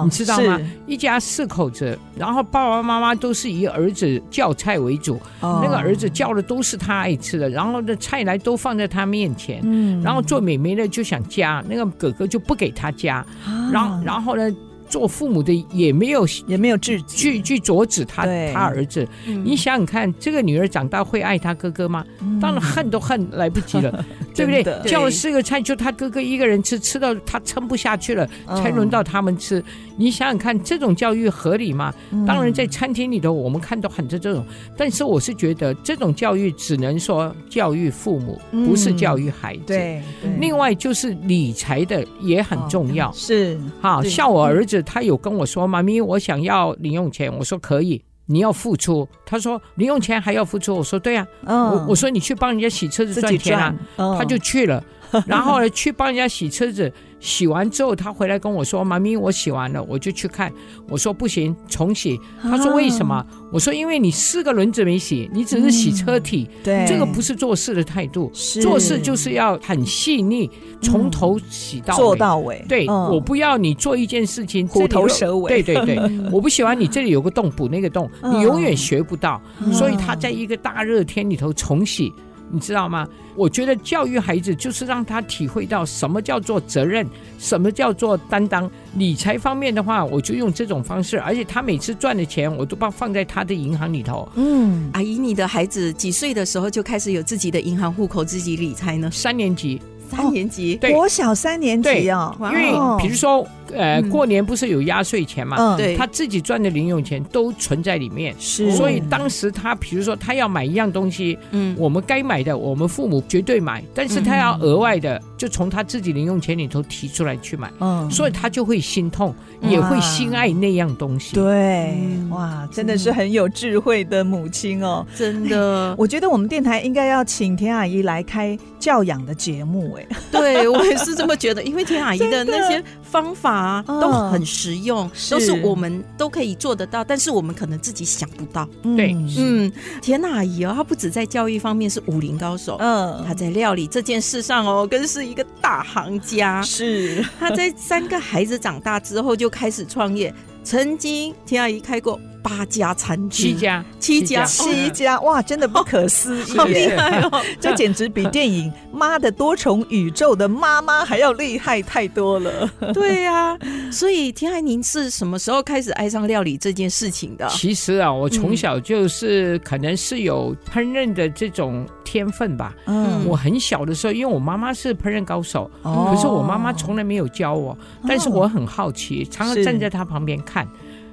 [0.05, 0.61] 你知道吗？
[0.87, 9.61] 一家四口子，然后爸爸妈妈都是以儿子叫菜为主，那个儿子叫的都是他爱吃的，然后的菜来都放在他面前，
[10.03, 13.25] 然后做妹妹的就想夹，那个哥哥就不给他夹，
[13.73, 14.55] 然后然后呢？
[14.89, 22.05] 做父母的也没有也没有制去去阻止他他儿子，你想想看，这个女儿长大会爱他哥哥吗？
[22.41, 24.05] 当然恨都恨来不及了，
[24.37, 24.90] 对不对？
[24.90, 29.62] 叫了四个菜，就他哥哥一个人吃，吃到他撑不下去了，才轮到他们吃。
[29.96, 31.92] 你想想看，这种教育合理吗？
[32.27, 34.44] 当然，在餐厅里头，我们看到很多这种，
[34.77, 39.62] 但是我是觉得这种教育只能说教育父母，不是教育孩子。
[39.68, 40.03] 对，
[40.38, 43.11] 另外就是理财的也很重要。
[43.12, 44.83] 是，好，像我儿子。
[44.83, 53.75] 他有跟我说：“妈咪，我想要零用钱。”我说：“可以，你要付出。”他说：“零用钱还要付出。”我说：“对呀。”我我说：“你去帮人家洗车子赚钱啊。”
[54.19, 54.85] 他就去了，
[55.27, 56.93] 然后呢，去帮人家洗车子。
[57.18, 60.52] 洗完之后，他回来跟我说：“妈咪，我洗完了。”我就去看，
[60.88, 68.31] 我说：“不行，重洗。”他说：“为什么？”我说：“因为你四个轮子没洗，你只是洗车体，对，这个不是做事的态度。
[68.61, 70.50] 做事就是要很细腻，
[70.83, 72.64] 从头洗到做到尾。
[72.68, 75.62] 对，我不要你做一件事情虎头蛇尾。
[75.62, 75.98] 对对对，
[76.31, 79.40] 我不喜欢你这里有个洞补那个洞，你永远学不到。
[79.72, 82.12] 所以他在一个大热天里头重洗。
[82.50, 83.06] 你知道吗？
[83.35, 87.06] 我觉得教育孩子就是让他体会到什么叫做责任，
[87.38, 88.70] 什么叫做担当。
[88.96, 94.28] 理财方面的话，我就用这种方式，而且他每次赚的钱，我都把放在他的银行里头。
[94.37, 99.11] 嗯，阿姨，你的孩子几岁的时候就开始有自己的银行户口，自己理财呢？
[99.11, 99.80] 三年级。
[100.11, 121.96] 三年级，国小三年级哦，因为比如说，呃，过年不是有压岁钱嘛，对，他自己赚的零用钱都存在里面，是，所以当时他比如说他要买一样东西，嗯，我们该买的，我们父母绝对买，但是他要额外的，就从他自己零用钱里头提出来去买，嗯，所以他就会心痛，也会心爱那样东西，对，
[122.31, 129.94] 哇，真的是很有智慧的母亲哦，真的，我觉得我们电台应该要请田阿姨来开教养的节目。
[129.94, 130.07] 哎。
[130.31, 138.68] 对，我也是这么觉得， 因为田阿姨的那些方法都很实用，都是我们都可以做得到，但是我们可能自己想不到。
[138.96, 139.70] 对，嗯，
[140.01, 146.62] 田阿姨哦，她不止在教育方面是武林高手，嗯，她在料理这件事上哦，跟是一个大行家。
[146.62, 152.21] 是，他在三个孩子长大之后就开始创业，曾经田阿姨开过。
[152.46, 157.42] 八家餐厅，七家，七家，七家，哇，真的不可思议， 好厉害哦！
[157.59, 162.70] 这简直比电影《妈的多重宇宙》的妈妈还要厉害太多了。
[162.94, 163.59] 对呀，
[163.90, 167.48] 所以田爱您是什么时候开始爱上料理这件事情的？
[167.48, 172.72] 其实啊，我从小就是可能是有烹饪的这种天分吧。
[172.87, 180.64] 嗯，我很小的时候，因为我妈妈是烹饪高手，可是我妈妈从来没有教我，但是我很好奇，常常站在她旁边看。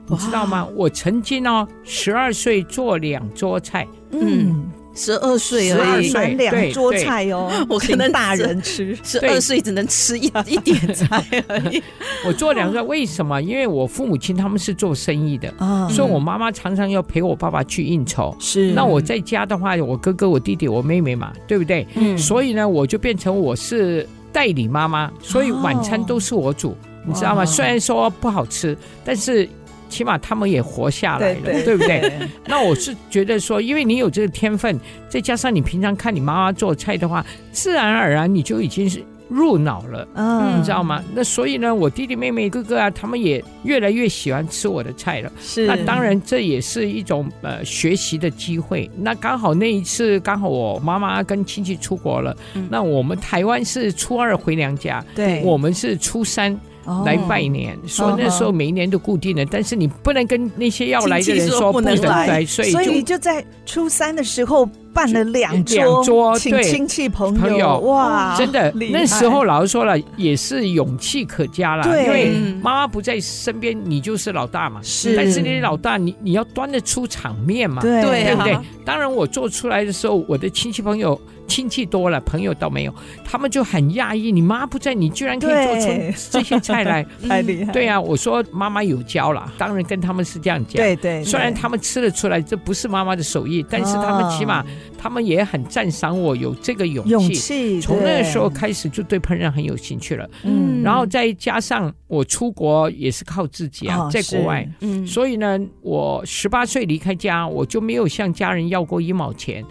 [0.07, 0.67] 你知道吗？
[0.75, 11.81] 我曾经哦，十二岁做两桌菜，嗯，十二岁而已，两桌菜哦， 我可能大人吃，十二岁只能吃一一点菜而已。
[12.25, 13.41] 我做两桌，为什么？
[13.41, 15.51] 因为我父母亲他们是做生意的，
[15.89, 18.35] 所以我妈妈常常要陪我爸爸去应酬。
[18.39, 21.87] 是，那我在家的话，我哥哥、我弟弟、我妹妹嘛，对不对？
[21.95, 27.45] 嗯，所以呢，我就变成我是代理妈妈，所以晚餐都是我煮，你知道吗？
[27.45, 29.49] 虽然说不好吃，但是。
[29.93, 32.11] 起码他们也活下来了，对，对，对不对？
[32.47, 41.03] 那我是觉得说，因为你有这个天分，再加上你平常看你妈妈做菜的话，自然而然你就已经是入脑了，嗯，你知道吗？
[41.13, 45.31] 那所以呢，我弟弟妹妹哥哥啊，他们也越来越喜欢吃我的菜了。
[45.39, 48.89] 是，那当然这也是一种呃学习的机会。
[48.97, 56.59] 那刚好那一次，刚好我妈妈跟亲戚出国了，嗯、那我们台湾是初二回娘家，对，我们是初三。
[57.05, 71.85] 来拜年，说那时候每一年都固定的，但是你不能跟那些要来的人说不能来，所以所以你就在初三的时候办了两桌，桌请亲戚朋友，朋友哇，真的那时候老实说了，也是勇气可嘉了。
[72.03, 74.79] 因为妈妈不在身边，你就是老大嘛。
[74.83, 77.81] 是，但是你老大，你你要端得出场面嘛。
[77.81, 78.57] 对，对不对？
[78.85, 81.19] 当然，我做出来的时候，我的亲戚朋友。
[81.47, 84.31] 亲戚多了，朋友倒没有，他们就很讶异。
[84.31, 87.71] 你妈不在，你居然可以做出这些菜来， 太厉害。
[87.71, 90.75] 对啊，我说妈妈有教了，当然跟他们是这样讲。
[90.75, 94.65] 对对，虽然他们吃得出来这不是妈妈的手艺，但是他们起码
[94.97, 97.11] 他们也很赞赏我有这个勇气。
[97.11, 97.81] 勇气。
[97.81, 100.29] 从那个时候开始就对烹饪很有兴趣了。
[100.43, 109.63] 嗯，然后再加上我出国也是靠自己啊，在国外，嗯，所以呢，我十八岁离开家，我就没有向家人要过一毛钱。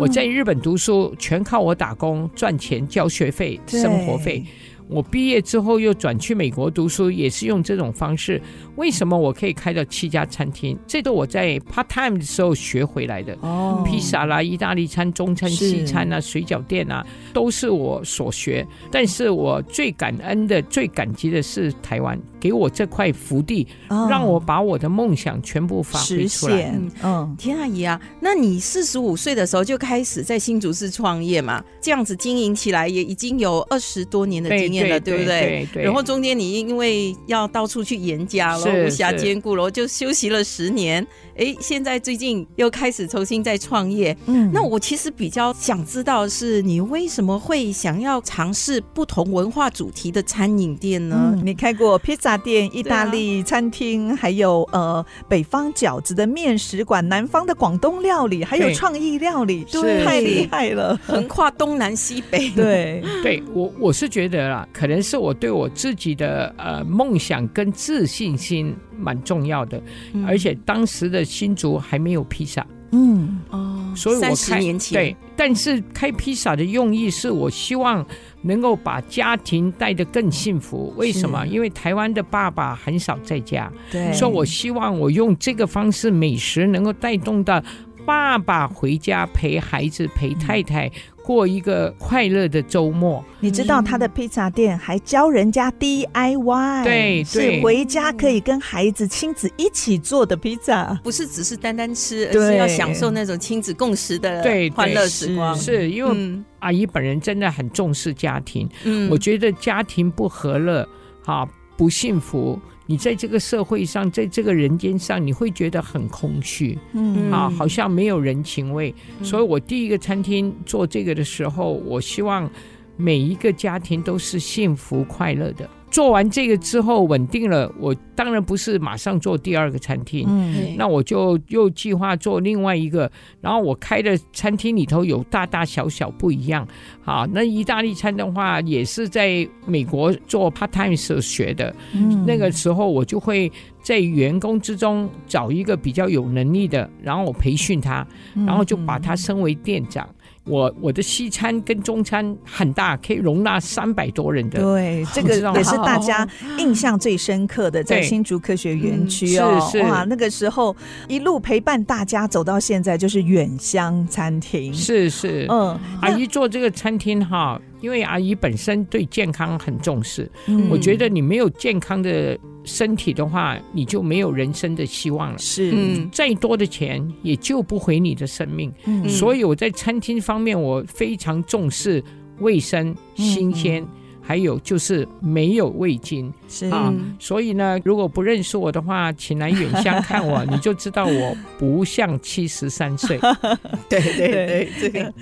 [0.00, 4.42] 我在日本读书，全靠我打工赚钱交学费、生活费。
[4.90, 8.40] 我毕业之后又转去美国读书，也是用这种方式。
[8.76, 10.76] 为什么我可以开到七家餐厅？
[10.86, 13.36] 这都我在 part time 的时候学回来的。
[13.42, 18.66] 哦，披萨啦、意大利餐、中餐、西餐啊、水饺店啊，都是我所学。
[18.90, 26.80] 但是我最感恩的、最感激的是台湾给我这块福地，哦、让我把我的梦想全部发挥出来。
[27.02, 31.62] 嗯，田阿姨啊，那你四十五岁的时候就开始在新竹市创业嘛？
[31.80, 34.79] 这样子经营起来也已经有二十多年的经验。
[34.88, 35.66] 对，对不对？
[35.82, 41.06] 然后中间你因为要到处去演讲了，无暇兼顾了，就休息了十年。
[41.36, 44.14] 哎，现在最近又开始重新再创业。
[44.26, 51.32] 嗯，那我其实比较想知道是，你为什么会想要尝试不同文化主题的餐饮店呢？
[51.34, 62.50] 嗯，你开过披萨店、意大利餐厅，啊、还有呃北方饺子的面食馆、南方的广东料理，还有创意料理，对，太厉害了，横跨东南西北。
[62.50, 64.68] 对， 对我我是觉得啦。
[64.72, 78.04] 可能是我对我自己的呃梦想跟自信心蛮重要的，嗯、而且当时的新竹还没有披萨，嗯哦，所以我开年前对，但是开披萨的用意是我希望
[78.42, 80.92] 能够把家庭带得更幸福。
[80.96, 81.46] 为什么？
[81.46, 87.62] 因为台湾的爸爸很少在家，对，所以我希望我用这个方式美食能够带动到
[88.04, 90.90] 爸爸回家陪孩子陪太太。
[91.30, 104.42] 嗯过一个快乐的周末，你知道他的披萨店还教人家 DIY，对，是回家可以跟孩子亲子一起做的披萨，不是只是单单吃，而是要享受那种亲子共识的
[104.74, 105.54] 欢乐时光。
[105.54, 110.84] 是因为阿姨本人真的很重视家庭，嗯，我觉得家庭不和乐，
[111.24, 112.58] 哈，不幸福。
[112.90, 118.92] 你在这个社会上，在这个人间上，你会觉得很空虚，嗯，啊，好像没有人情味。
[119.20, 122.50] 嗯，所以我第一个餐厅做这个的时候，我希望
[122.96, 125.70] 每一个家庭都是幸福快乐的。
[125.90, 136.66] 做完这个之后稳定了，我当然不是马上做第二个餐厅，嗯，那我就又计划做另外一个，然后我开的餐厅里头有大大小小不一样，
[137.02, 143.50] 好，那意大利餐的话也是在美国做 part time 时候学的，嗯，那个时候我就会
[143.82, 148.06] 在员工之中找一个比较有能力的，然后我培训他，
[148.46, 150.08] 然后就把他升为店长。
[150.50, 154.60] 我我的西餐跟中餐很大，可以容纳三百多人的。
[154.60, 160.74] 对，这个也是大家印象最深刻的，在新竹科学园区哦，是是哇，那个时候
[161.06, 164.74] 一路陪伴大家走到现在，就是远香餐厅。
[164.74, 172.38] 是是，嗯，阿姨做这个餐厅哈，因为阿姨本身对健康很重视，嗯，我觉得你没有健康的。
[172.62, 175.38] 身体的话，你就没有人生的希望了。
[175.38, 178.70] 是，嗯，再多的钱也救不回你的生命。
[178.84, 182.04] 嗯，所以我在餐厅方面，我非常重视
[182.40, 183.82] 卫生、新鲜。
[184.22, 193.18] 还有就是没有味精是啊，所以呢，如果不认识我的话，请来远乡看我， 你就知道我不像七十三岁。
[193.88, 195.12] 对对对，这个。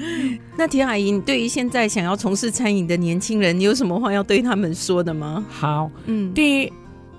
[0.57, 5.45] 那田阿姨，你对于现在想要从事餐饮的年轻人，你有什么话要对他们说的吗？
[5.49, 6.73] 好，嗯，第一，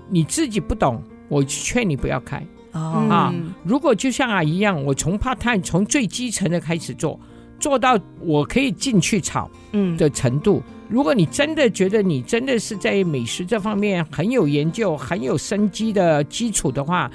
[0.08, 2.40] 你自己不懂，我劝你不要开、
[2.72, 3.34] 哦、啊。
[3.64, 7.18] 如果就像阿姨一样，我从 part time 从最基层的开始做，
[7.58, 10.62] 做到我可以进去炒嗯的程度。
[10.66, 17.08] 嗯如果你真的觉得你真的是在美食这方面很有研究、很有生机的基础的话，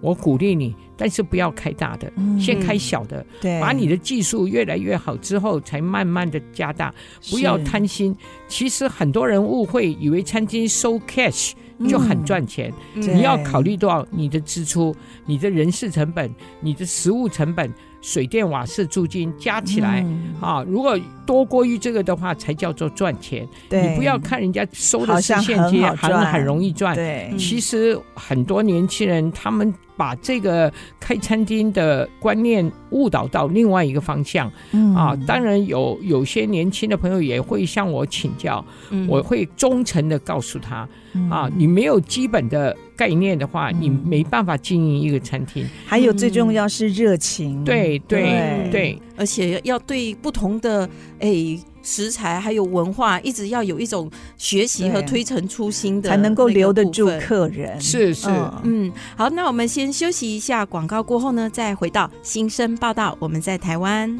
[0.00, 6.92] 我鼓励你，但是不要开大的，嗯、先开小的，对，把你的技术越来越好之后，才慢慢的加大，
[7.30, 8.14] 不要贪心。
[8.48, 11.52] 其实很多人误会，以为餐厅收 cash
[11.88, 14.92] 就很赚钱，嗯、你要考虑到你的支出、
[15.24, 16.28] 你的人事成本、
[16.60, 17.72] 你的食物成本。
[18.00, 23.46] 水电瓦斯租金加起来、嗯、啊，如果多过于这个的话，才叫做赚钱。
[23.68, 26.94] 你不要看人家收的是现金，很很容易赚。
[26.94, 34.50] 对，其实很多年轻人他们把这个开餐厅的观念误导到另外一个方向。
[34.72, 40.88] 嗯、啊，当然有有些年轻的朋友也会向我请教，嗯、我会忠诚的告诉他。
[41.28, 45.66] 啊，你没有基本的概念的话，你没办法经营一个餐厅。
[45.84, 50.88] 还有最重要是热情，对对对，而且要对不同的
[51.18, 57.80] 诶食材还有文化，一直要有一种学习和推陈出新的，才能够留得住客人。
[57.80, 58.28] 是是，
[58.64, 63.16] 嗯，好，那我们先休息一下，广告过后呢，再回到新生报道。
[63.18, 64.18] 我们在台湾。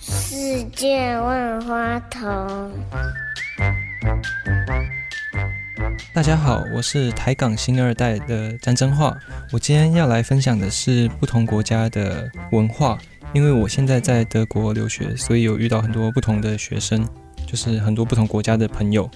[0.00, 2.70] 世界万花筒。
[6.12, 9.16] 大家好，我是台港新二代的詹真话。
[9.52, 12.98] 我今天要来分享的是不同国家的文化，
[13.32, 17.06] 因为我现在在德国留学，所以有遇到很多不同的学生，
[17.46, 19.08] 就是很多不同国家的朋友。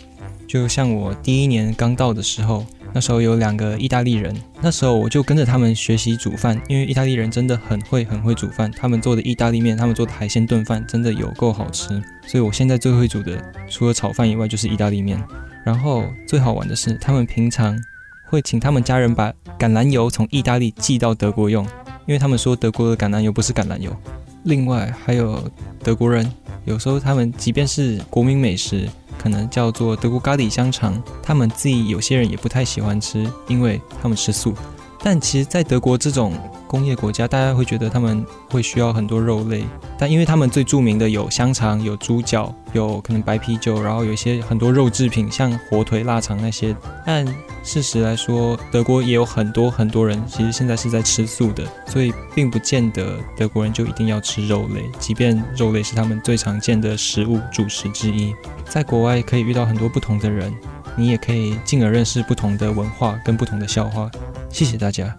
[0.46, 2.66] 就像我第一年刚到的时候。
[2.94, 11.88] 那时候有两个意大利人，那时候我就跟着他们学习煮饭，因为意大利人真的很会很会煮饭，他们做的意大利面，他们做的海鲜炖饭真的有够好吃，
[12.26, 15.22] 所以我现在最会煮的除了炒饭以外就是意大利面。
[15.64, 17.78] 然后最好玩的是，他们平常
[18.28, 21.64] 会请他们家人把橄榄油从意大利寄到德国用，
[22.06, 23.96] 因为他们说德国的橄榄油不是橄榄油。
[24.44, 25.42] 另外还有
[25.82, 26.30] 德国人，
[26.64, 28.88] 有时候他们即便是国民美食。
[29.18, 34.52] 可能叫做德国咖喱香肠，他们自己有些人也不太喜欢吃，因为他们吃素。
[35.00, 36.32] 但其实，在德国这种
[36.72, 39.62] 工业国家，大家会觉得他们会需要很多肉类，
[39.98, 46.74] 但因为他们最著名的有香肠、有猪脚、有可能白啤酒，然后有一些很多肉制品，像火腿、腊肠那些。
[47.04, 47.26] 按
[47.62, 58.34] 事实来说，德国也有很多很多人其实现在是在吃素的，所以并不见得德国人就一定要吃肉类，即便肉类是他们最常见的食物主食之一。
[58.64, 60.50] 在国外可以遇到很多不同的人。
[60.94, 64.10] 你也可以进而认识不同的文化跟不同的笑话。
[64.50, 65.16] 谢谢大家。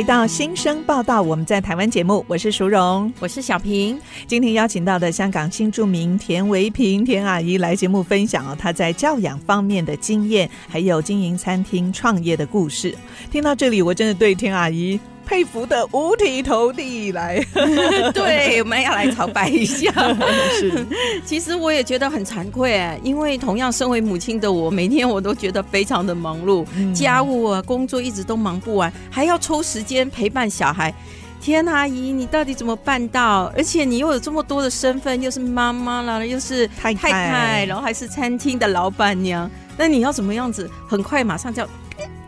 [0.00, 4.00] 回到新生报道，我们在台湾节目，我是淑荣，我是小平。
[4.26, 12.96] 今天邀请到的香港新著名田维平田阿姨来节目分享哦，她在教养方面的经验，还有经营餐厅创业的故事。
[13.30, 14.98] 听到这里，我真的对田阿姨。
[15.30, 17.40] 佩服的五体投地来，
[18.12, 19.88] 对，我们要来朝拜一下。
[20.58, 20.84] 是，
[21.24, 30.92] 其实我也觉得很惭愧，因为同样身为母亲的我，每天我都觉得非常的忙碌，嗯、家务啊、工作一直都忙不完，还要抽时间陪伴小孩。
[31.40, 33.44] 天啊，阿姨，你到底怎么办到？
[33.56, 40.68] 而且你又有这么多的身份，又是妈妈了，又是太太，太太，然后还是餐厅的老板娘，那你要怎么样子？
[40.88, 41.68] 很快马上就要。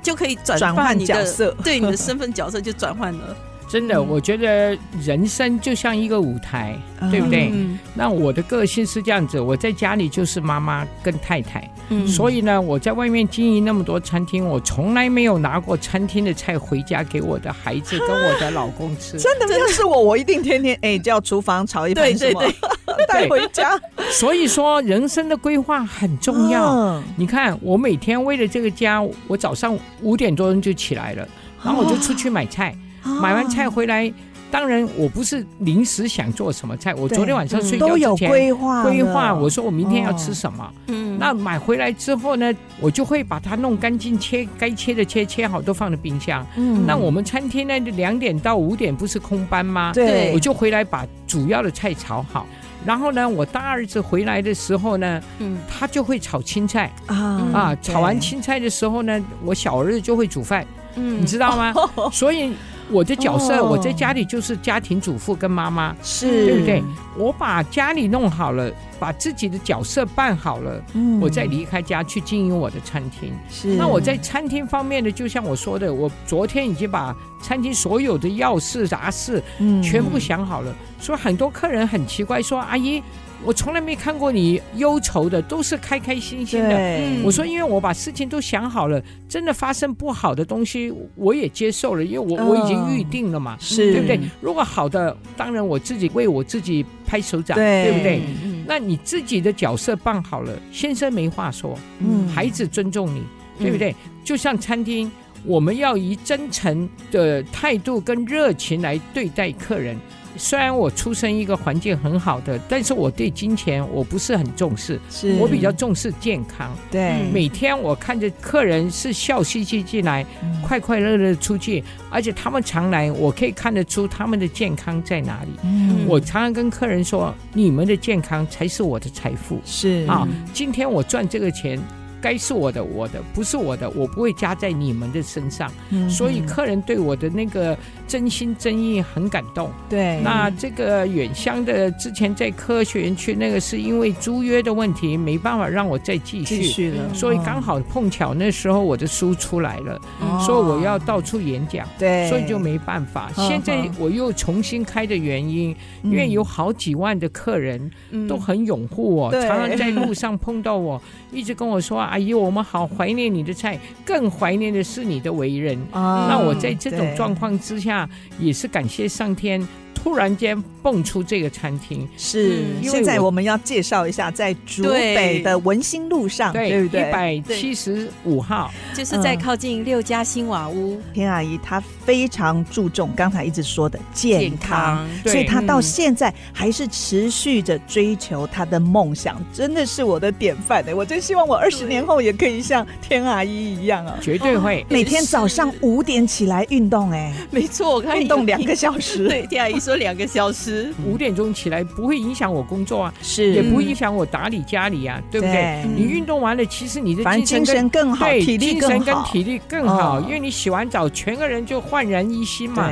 [0.03, 3.37] 就可以转换角色，对你的身份角色就转换了。
[3.73, 7.49] 真的，我觉得人生就像一个舞台，嗯、对不对？
[7.55, 19.19] 嗯、那我的个性是这样子，我在家里就是妈妈跟太太，嗯、所以呢，我在外面经营那么多餐厅，我从来没有拿过餐厅的菜回家给我的孩子跟我的老公吃。
[19.19, 22.43] 真的，要是我，我一定天天哎叫厨房炒一盘什么
[23.09, 23.81] 带回家。
[24.11, 26.77] 所以说，人生的规划很重要。
[26.77, 31.27] 嗯、你看，我每天为了这个家，我早上五点多钟就起来了，
[31.65, 32.77] 然后我就出去买菜。
[33.05, 34.13] 哦买完菜回来，
[34.51, 36.95] 当然我不是临时想做什么菜。
[36.95, 40.73] 我昨天晚上睡觉之前都有规划，规划我说我明天要吃什么。
[40.89, 46.47] 嗯，那买回来之后呢，我就会把它弄干净，切该切的切，切好都放在冰箱。
[46.57, 49.93] 嗯，那我们餐厅呢，两点到五点不是空班吗？
[49.95, 52.47] 对，我就回来把主要的菜炒好。
[52.85, 57.17] 然后呢，我大儿子回来的时候呢，嗯，他就会炒青菜啊
[57.55, 60.67] 啊，炒完青菜的时候呢，我小儿子就会煮饭。
[60.97, 61.73] 嗯，你知道吗？
[62.13, 62.53] 所以。
[62.91, 66.83] 我的角色，我在家里就是家庭主妇跟妈妈，是对不对？
[67.17, 68.71] 我把家里弄好了，
[69.03, 73.33] 把自己的角色办好了，嗯，我再离开家去经营我的餐厅。
[73.51, 80.73] 是，那我在餐厅方面呢，就像我说的，我昨天已经把餐厅所有的要事杂事，嗯，全部想好了。
[81.01, 83.03] 所以很多客人很奇怪，说：“阿姨。”
[83.45, 86.77] 我从来没看过你忧愁的，都是开开心心的。
[86.77, 94.21] 对我说，因为我把事情都想好了，真的发生不好的东西，我也接受了，因为我、哦、我已经预定了嘛，是对不对？
[94.41, 98.23] 如果好的，当然我自己为我自己拍手掌，对，对不对？
[98.67, 103.23] 那你自己的角色办好了，先生没话说，嗯，孩子尊重你。
[103.59, 103.95] 对不对？
[104.25, 105.09] 就像餐厅，
[105.45, 109.97] 我们要以真诚的态度跟热情来对待客人。
[110.37, 116.71] 虽然我出生一个环境很好的，但是我对金钱我不是很重视，是我比较重视健康。
[116.91, 125.51] 对，每天我看着客人是笑嘻嘻进来，嗯、快快乐乐出去，而且他们常来，我可以看得出他们的健康在哪里。
[125.65, 129.61] 嗯，我常常跟客人说，你们的健康才是我的财富。
[129.65, 131.81] 是啊，今天我赚这个钱。
[132.23, 135.71] 该是我的，我的不是我的，我不会加在你们的身上。
[135.91, 139.71] 嗯，所以客人对我的那个真心真意很感动。
[139.91, 147.13] 对，那这个远乡的之前在科学园区那个是因为租约的问题，没办法让我再继续，继续了。
[147.13, 151.85] 所以刚好碰巧那时候我的书出来了，哦，所以我要到处演讲。
[151.99, 153.31] 对，所以就没办法。
[153.35, 157.91] 现在我又重新开的原因，因为有好几万的客人
[158.29, 161.03] 都很拥护我，常常在路上碰到我，
[161.33, 162.12] 一直跟我说。
[162.13, 165.79] 阿姨，我们好怀念你的菜，更怀念的是你的为人。
[165.93, 168.07] 哦，那我在这种状况之下，
[168.39, 169.67] 也是感谢上天。
[169.95, 177.09] 突然间蹦出这个餐厅，是现在我们要介绍一下，在竹北的文心路上，对，对不对？
[177.09, 181.01] 一百七十五号，就是在靠近六家新瓦屋。
[181.15, 190.95] 田阿姨她非常注重刚才一直说的健康，健康，所以他到现在还是持续着追求他的梦想，真的是我的典范的。
[190.95, 197.11] 我真希望我二十年后也可以像天阿姨一样啊，绝对会每天早上五点起来运动。
[197.13, 199.29] 哎，没错，我看运动两个小时。
[199.31, 199.97] 对，天阿姨说。
[200.03, 205.53] 两个小时，五点钟起来不会影响我工作啊，是也不会影响我打理家里啊，对不对？
[205.53, 212.89] 对你运动完了，其实你的精神，精神更好，对，体力更好，精神跟体力更好，哦，因为你洗完澡，全个人就焕然一新嘛，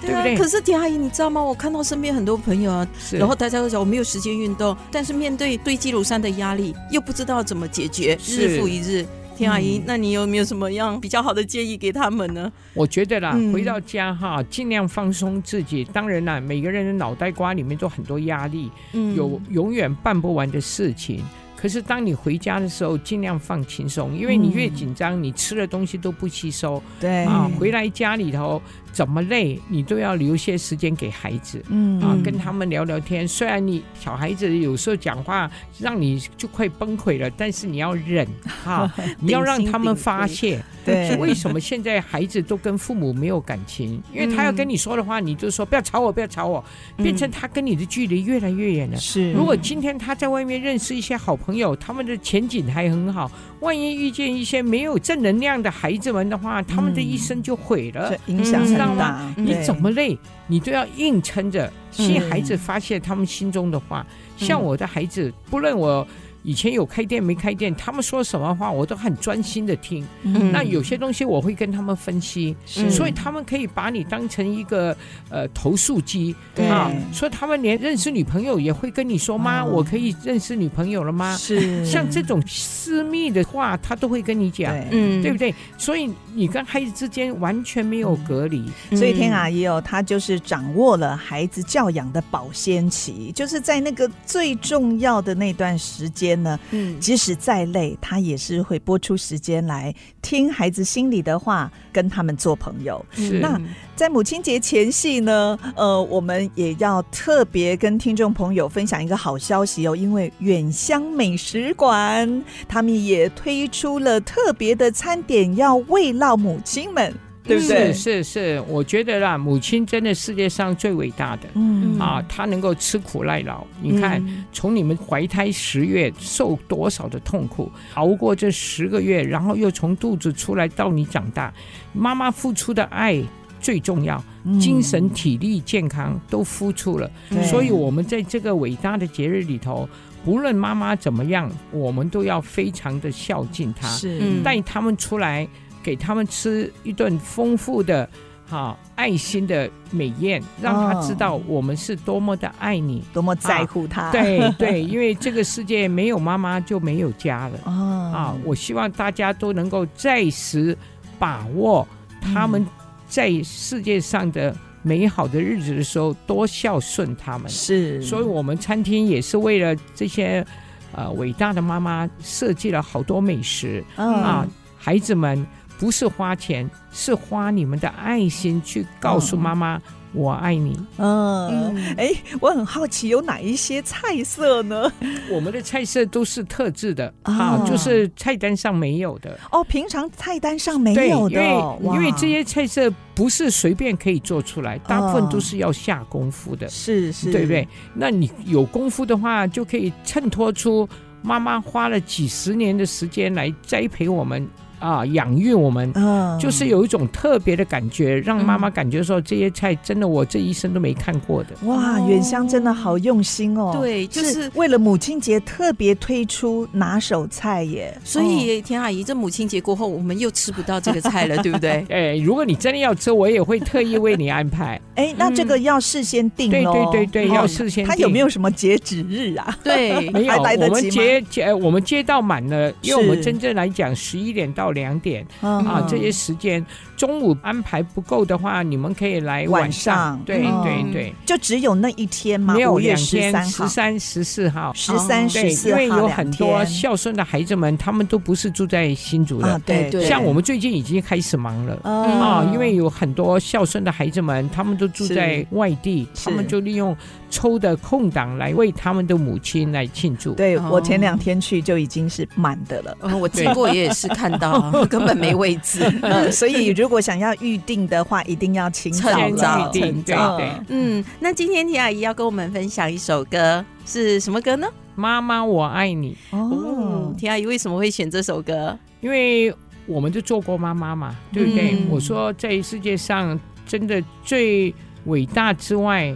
[0.00, 0.36] 对，对不对？
[0.36, 1.40] 可是田阿姨，你知道吗？
[1.40, 9.06] 我看到身边很多朋友啊，然后大家都讲我没有时间运动，但是面对堆积如山的压力，又不知道怎么解决，日复一日。
[9.36, 12.52] 田阿姨，嗯，那你有没有什么样比较好的建议给他们呢？
[12.74, 15.84] 我觉得啦，嗯，回到家哈，尽量放松自己。
[15.84, 21.24] 当然啦，每个人的脑袋瓜里面都很多压力，嗯，有永远办不完的事情。
[21.60, 26.82] 可是当你回家的时候，尽量放轻松，因为你越紧张，你吃的东西都不吸收。
[26.98, 28.62] 对啊，回来家里头。
[28.92, 33.26] 怎么累，你都要留些时间给孩子，嗯啊，跟他们聊聊天。
[33.26, 40.62] 虽然你小孩子有时候讲话让你就快崩溃了，但是你要忍哈， 你要让他们发泄。
[40.82, 44.02] 对，为什么现在孩子都跟父母没有感情？
[44.14, 46.64] 因为他要跟你说的话，你就说不要吵我，不要吵我，
[46.96, 48.96] 变成他跟你的距离越来越远了。
[48.96, 53.30] 是，如果今天他在外面认识一些好朋友，他们的前景还很好。
[53.60, 59.20] 万一遇见一些没有正能量的孩子们的话，他们的一生就毁了，影响很大。
[59.36, 64.06] 你怎么累，你都要硬撑着，替孩子发泄他们心中的话。
[64.36, 66.06] 像我的孩子，不论我。
[66.42, 70.06] 以前有开店没开店，他们说什么话我都很专心的听。
[70.22, 74.96] 嗯、那有些东西我会跟他们分析，所以他们可以把你当成一个
[75.28, 76.34] 呃投诉机
[76.68, 76.90] 啊。
[77.12, 81.36] 所以他们连认识女朋友也会跟你说妈，我可以认识女朋友了吗？
[81.36, 85.54] 是像这种私密的话，他都会跟你讲，嗯，对不对？
[85.76, 88.64] 所以你跟孩子之间完全没有隔离。
[88.90, 96.29] 嗯、所以天阿姨哦，她就是掌握了孩子教养的保鲜期，就是在那个最重要的那段时间。
[96.42, 103.04] 呢，嗯，即使再累，他也是会拨出时间来听孩子心里的话，跟他们做朋友。
[103.12, 103.38] 是。
[103.38, 103.60] 那
[103.94, 117.14] 在母亲节前夕呢，呃，我们也要特别跟听众朋友分享一个好消息哦，因为远香美食馆他们也推出了特别的餐点，要慰劳母亲们。
[117.42, 117.92] 对不对？
[117.92, 123.64] 是是是，我觉得啦，母亲真的世界上最伟大的，嗯啊，她能够吃苦耐劳。
[123.80, 131.52] 你看，嗯、从你们怀胎十月受多少的痛苦，熬过这十个月，然后又从肚子出来到你长大，
[131.94, 133.22] 妈妈付出的爱
[133.58, 134.22] 最重要，
[134.60, 137.10] 精神、体力、健康都付出了。
[137.30, 139.88] 嗯、所以，我们在这个伟大的节日里头，
[140.24, 145.48] 不论妈妈怎么样，我们都要非常的孝敬她，是带他们出来。
[145.82, 148.08] 给他们吃一顿丰富的、
[148.46, 154.02] 好爱心的美宴，让他知道我们是多么的爱你，多么在乎他。
[154.02, 157.58] 啊、对对，因为这个世界没有妈妈就没有家了。
[157.70, 160.76] 啊，我希望大家都能够暂时
[161.18, 161.86] 把握
[162.20, 162.66] 他们
[163.06, 167.48] 在世界上的美好的日子的时候，多孝顺他们。
[167.48, 170.44] 是，所以我们餐厅也是为了这些
[170.92, 173.84] 呃伟大的妈妈设计了好多美食。
[173.94, 174.44] 啊，
[174.76, 175.46] 孩子们。
[175.80, 179.80] 不是花钱，是花你们的爱心去告诉妈妈，
[180.12, 180.78] 我爱你。
[180.98, 184.92] 嗯，哎、欸，我很好奇，有哪一些菜色呢？
[185.30, 189.40] 我们的菜色都是特制的啊，就是菜单上没有的。
[189.50, 191.42] 哦，平常菜单上没有的，
[191.80, 196.68] 因为因为这些菜色不是随便可以做出来，大部分都是要下功夫的。
[196.68, 197.66] 是是，对不对？
[197.94, 200.86] 那你有功夫的话，就可以衬托出
[201.22, 204.46] 妈妈花了几十年的时间来栽培我们。
[204.80, 211.50] 啊，养育我们，嗯，就是有一种特别的感觉，让妈妈感觉说这些菜真的我这一生都没看过的。
[211.66, 213.70] 哇，远香真的好用心哦。
[213.78, 217.96] 对，就是为了母亲节特别推出拿手菜耶。
[218.02, 221.84] 所以田阿姨，这母亲节过后，我们又吃不到这个菜了，对不对？
[221.90, 224.80] 哎，如果你真的要吃，我也会特意为你安排。
[225.00, 226.90] 哎，那这个要事先定哦。
[226.92, 227.90] 对对对对，要事先订。
[227.90, 229.56] 他有没有什么截止日啊？
[229.64, 230.34] 对， 没有。
[230.40, 236.64] 我们接接，我们接到满了，因为我们真正来讲，十一点到两点啊，这些时间
[236.96, 240.20] 中午安排不够的话，你们可以来晚上。
[240.26, 242.54] 对对对，就只有那一天吗？
[242.54, 249.58] 没有两天，十三、十四号，十三、十四号，因为有很多孝顺的孩子们，他们都不是住在新竹的。
[249.64, 256.96] 对对，像我们最近已经开始忙了啊，因为有很多孝顺的孩子们，他们都住在外地，他们就利用
[257.30, 260.32] 抽的空档来为他们的母亲来庆祝。
[260.34, 265.80] 对，我前两天去就已经是满的了，我经过也是看到 根本没位置，
[266.32, 269.32] 所以如果想要预定的话，一定要请早预
[269.72, 270.02] 定。
[270.02, 274.66] 对对，嗯，那今天田阿姨要跟我们分享一首歌，是什么歌呢？
[274.94, 276.16] 妈妈我爱你。
[276.30, 278.78] 哦，田阿姨为什么会选这首歌？
[279.00, 279.54] 因为
[279.86, 281.78] 我们就做过妈妈嘛，对不对？
[281.88, 283.38] 我说在世界上
[283.70, 286.12] 真的最伟大之外。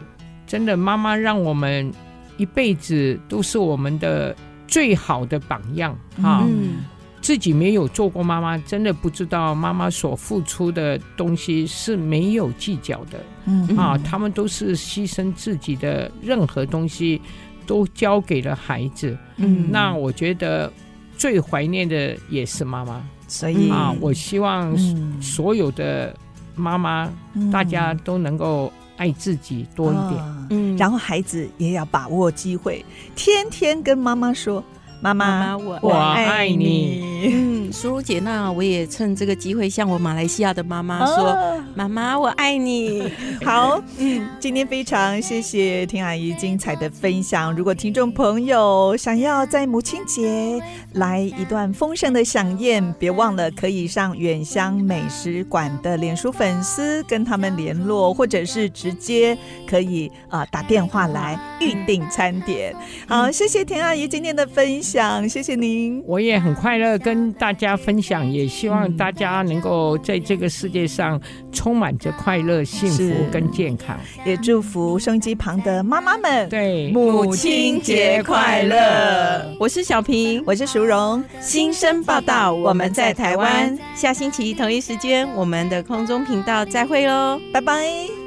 [0.46, 1.90] 真的，妈妈让我们
[2.36, 4.36] 一辈子都是我们的
[4.68, 6.44] 最好的榜样啊！
[6.46, 6.84] 嗯、
[7.22, 13.18] 自己没有做过妈妈，真的不知道妈妈所付出的东西是没有计较的。
[13.46, 17.20] 嗯啊，他们都是牺牲自己的任何东西，
[17.66, 19.16] 都交给了孩子。
[19.38, 20.70] 嗯，那我觉得
[21.16, 23.02] 最怀念的也是妈妈。
[23.26, 24.76] 所以啊，我希望
[25.22, 26.14] 所有的
[26.54, 28.72] 妈妈，嗯、大家都能够。
[28.96, 32.84] 爱自己多一点，嗯，然后孩子也要把握机会，
[33.16, 34.62] 天天跟妈妈说。
[35.00, 37.14] 妈妈，我我爱你。
[37.26, 41.34] 嗯，苏如姐，那我也趁这个机会向我马来西亚的妈妈说
[41.74, 43.10] ：“妈妈，我爱你。
[43.42, 47.54] ”好，嗯，今天非常谢谢田阿姨精彩的分享。
[47.54, 50.60] 如果听众朋友想要在母亲节
[50.92, 59.36] 来一段丰盛的飨宴，别忘了可以上远香美食馆的脸书粉丝跟他们联络，或者是直接
[59.66, 62.74] 可以啊、呃、打电话来预定餐点。
[63.08, 64.93] 好，谢谢田阿姨今天的分享。
[64.94, 71.20] 想谢谢您，我也很快乐跟大家分享，也希望大家能够在这个世界上
[71.50, 79.44] 充满着快乐、幸福跟健康，也祝福收音机旁的妈妈们，对，母亲节快乐！
[79.58, 88.23] 我是小平，我是淑荣，新生报道，我们在台湾，下星期同一时间，我们的空中频道再会喽，拜拜。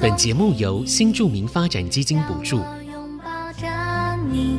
[0.00, 2.56] 本节目由新著名发展基金补助。
[2.90, 3.68] 拥抱着
[4.30, 4.58] 你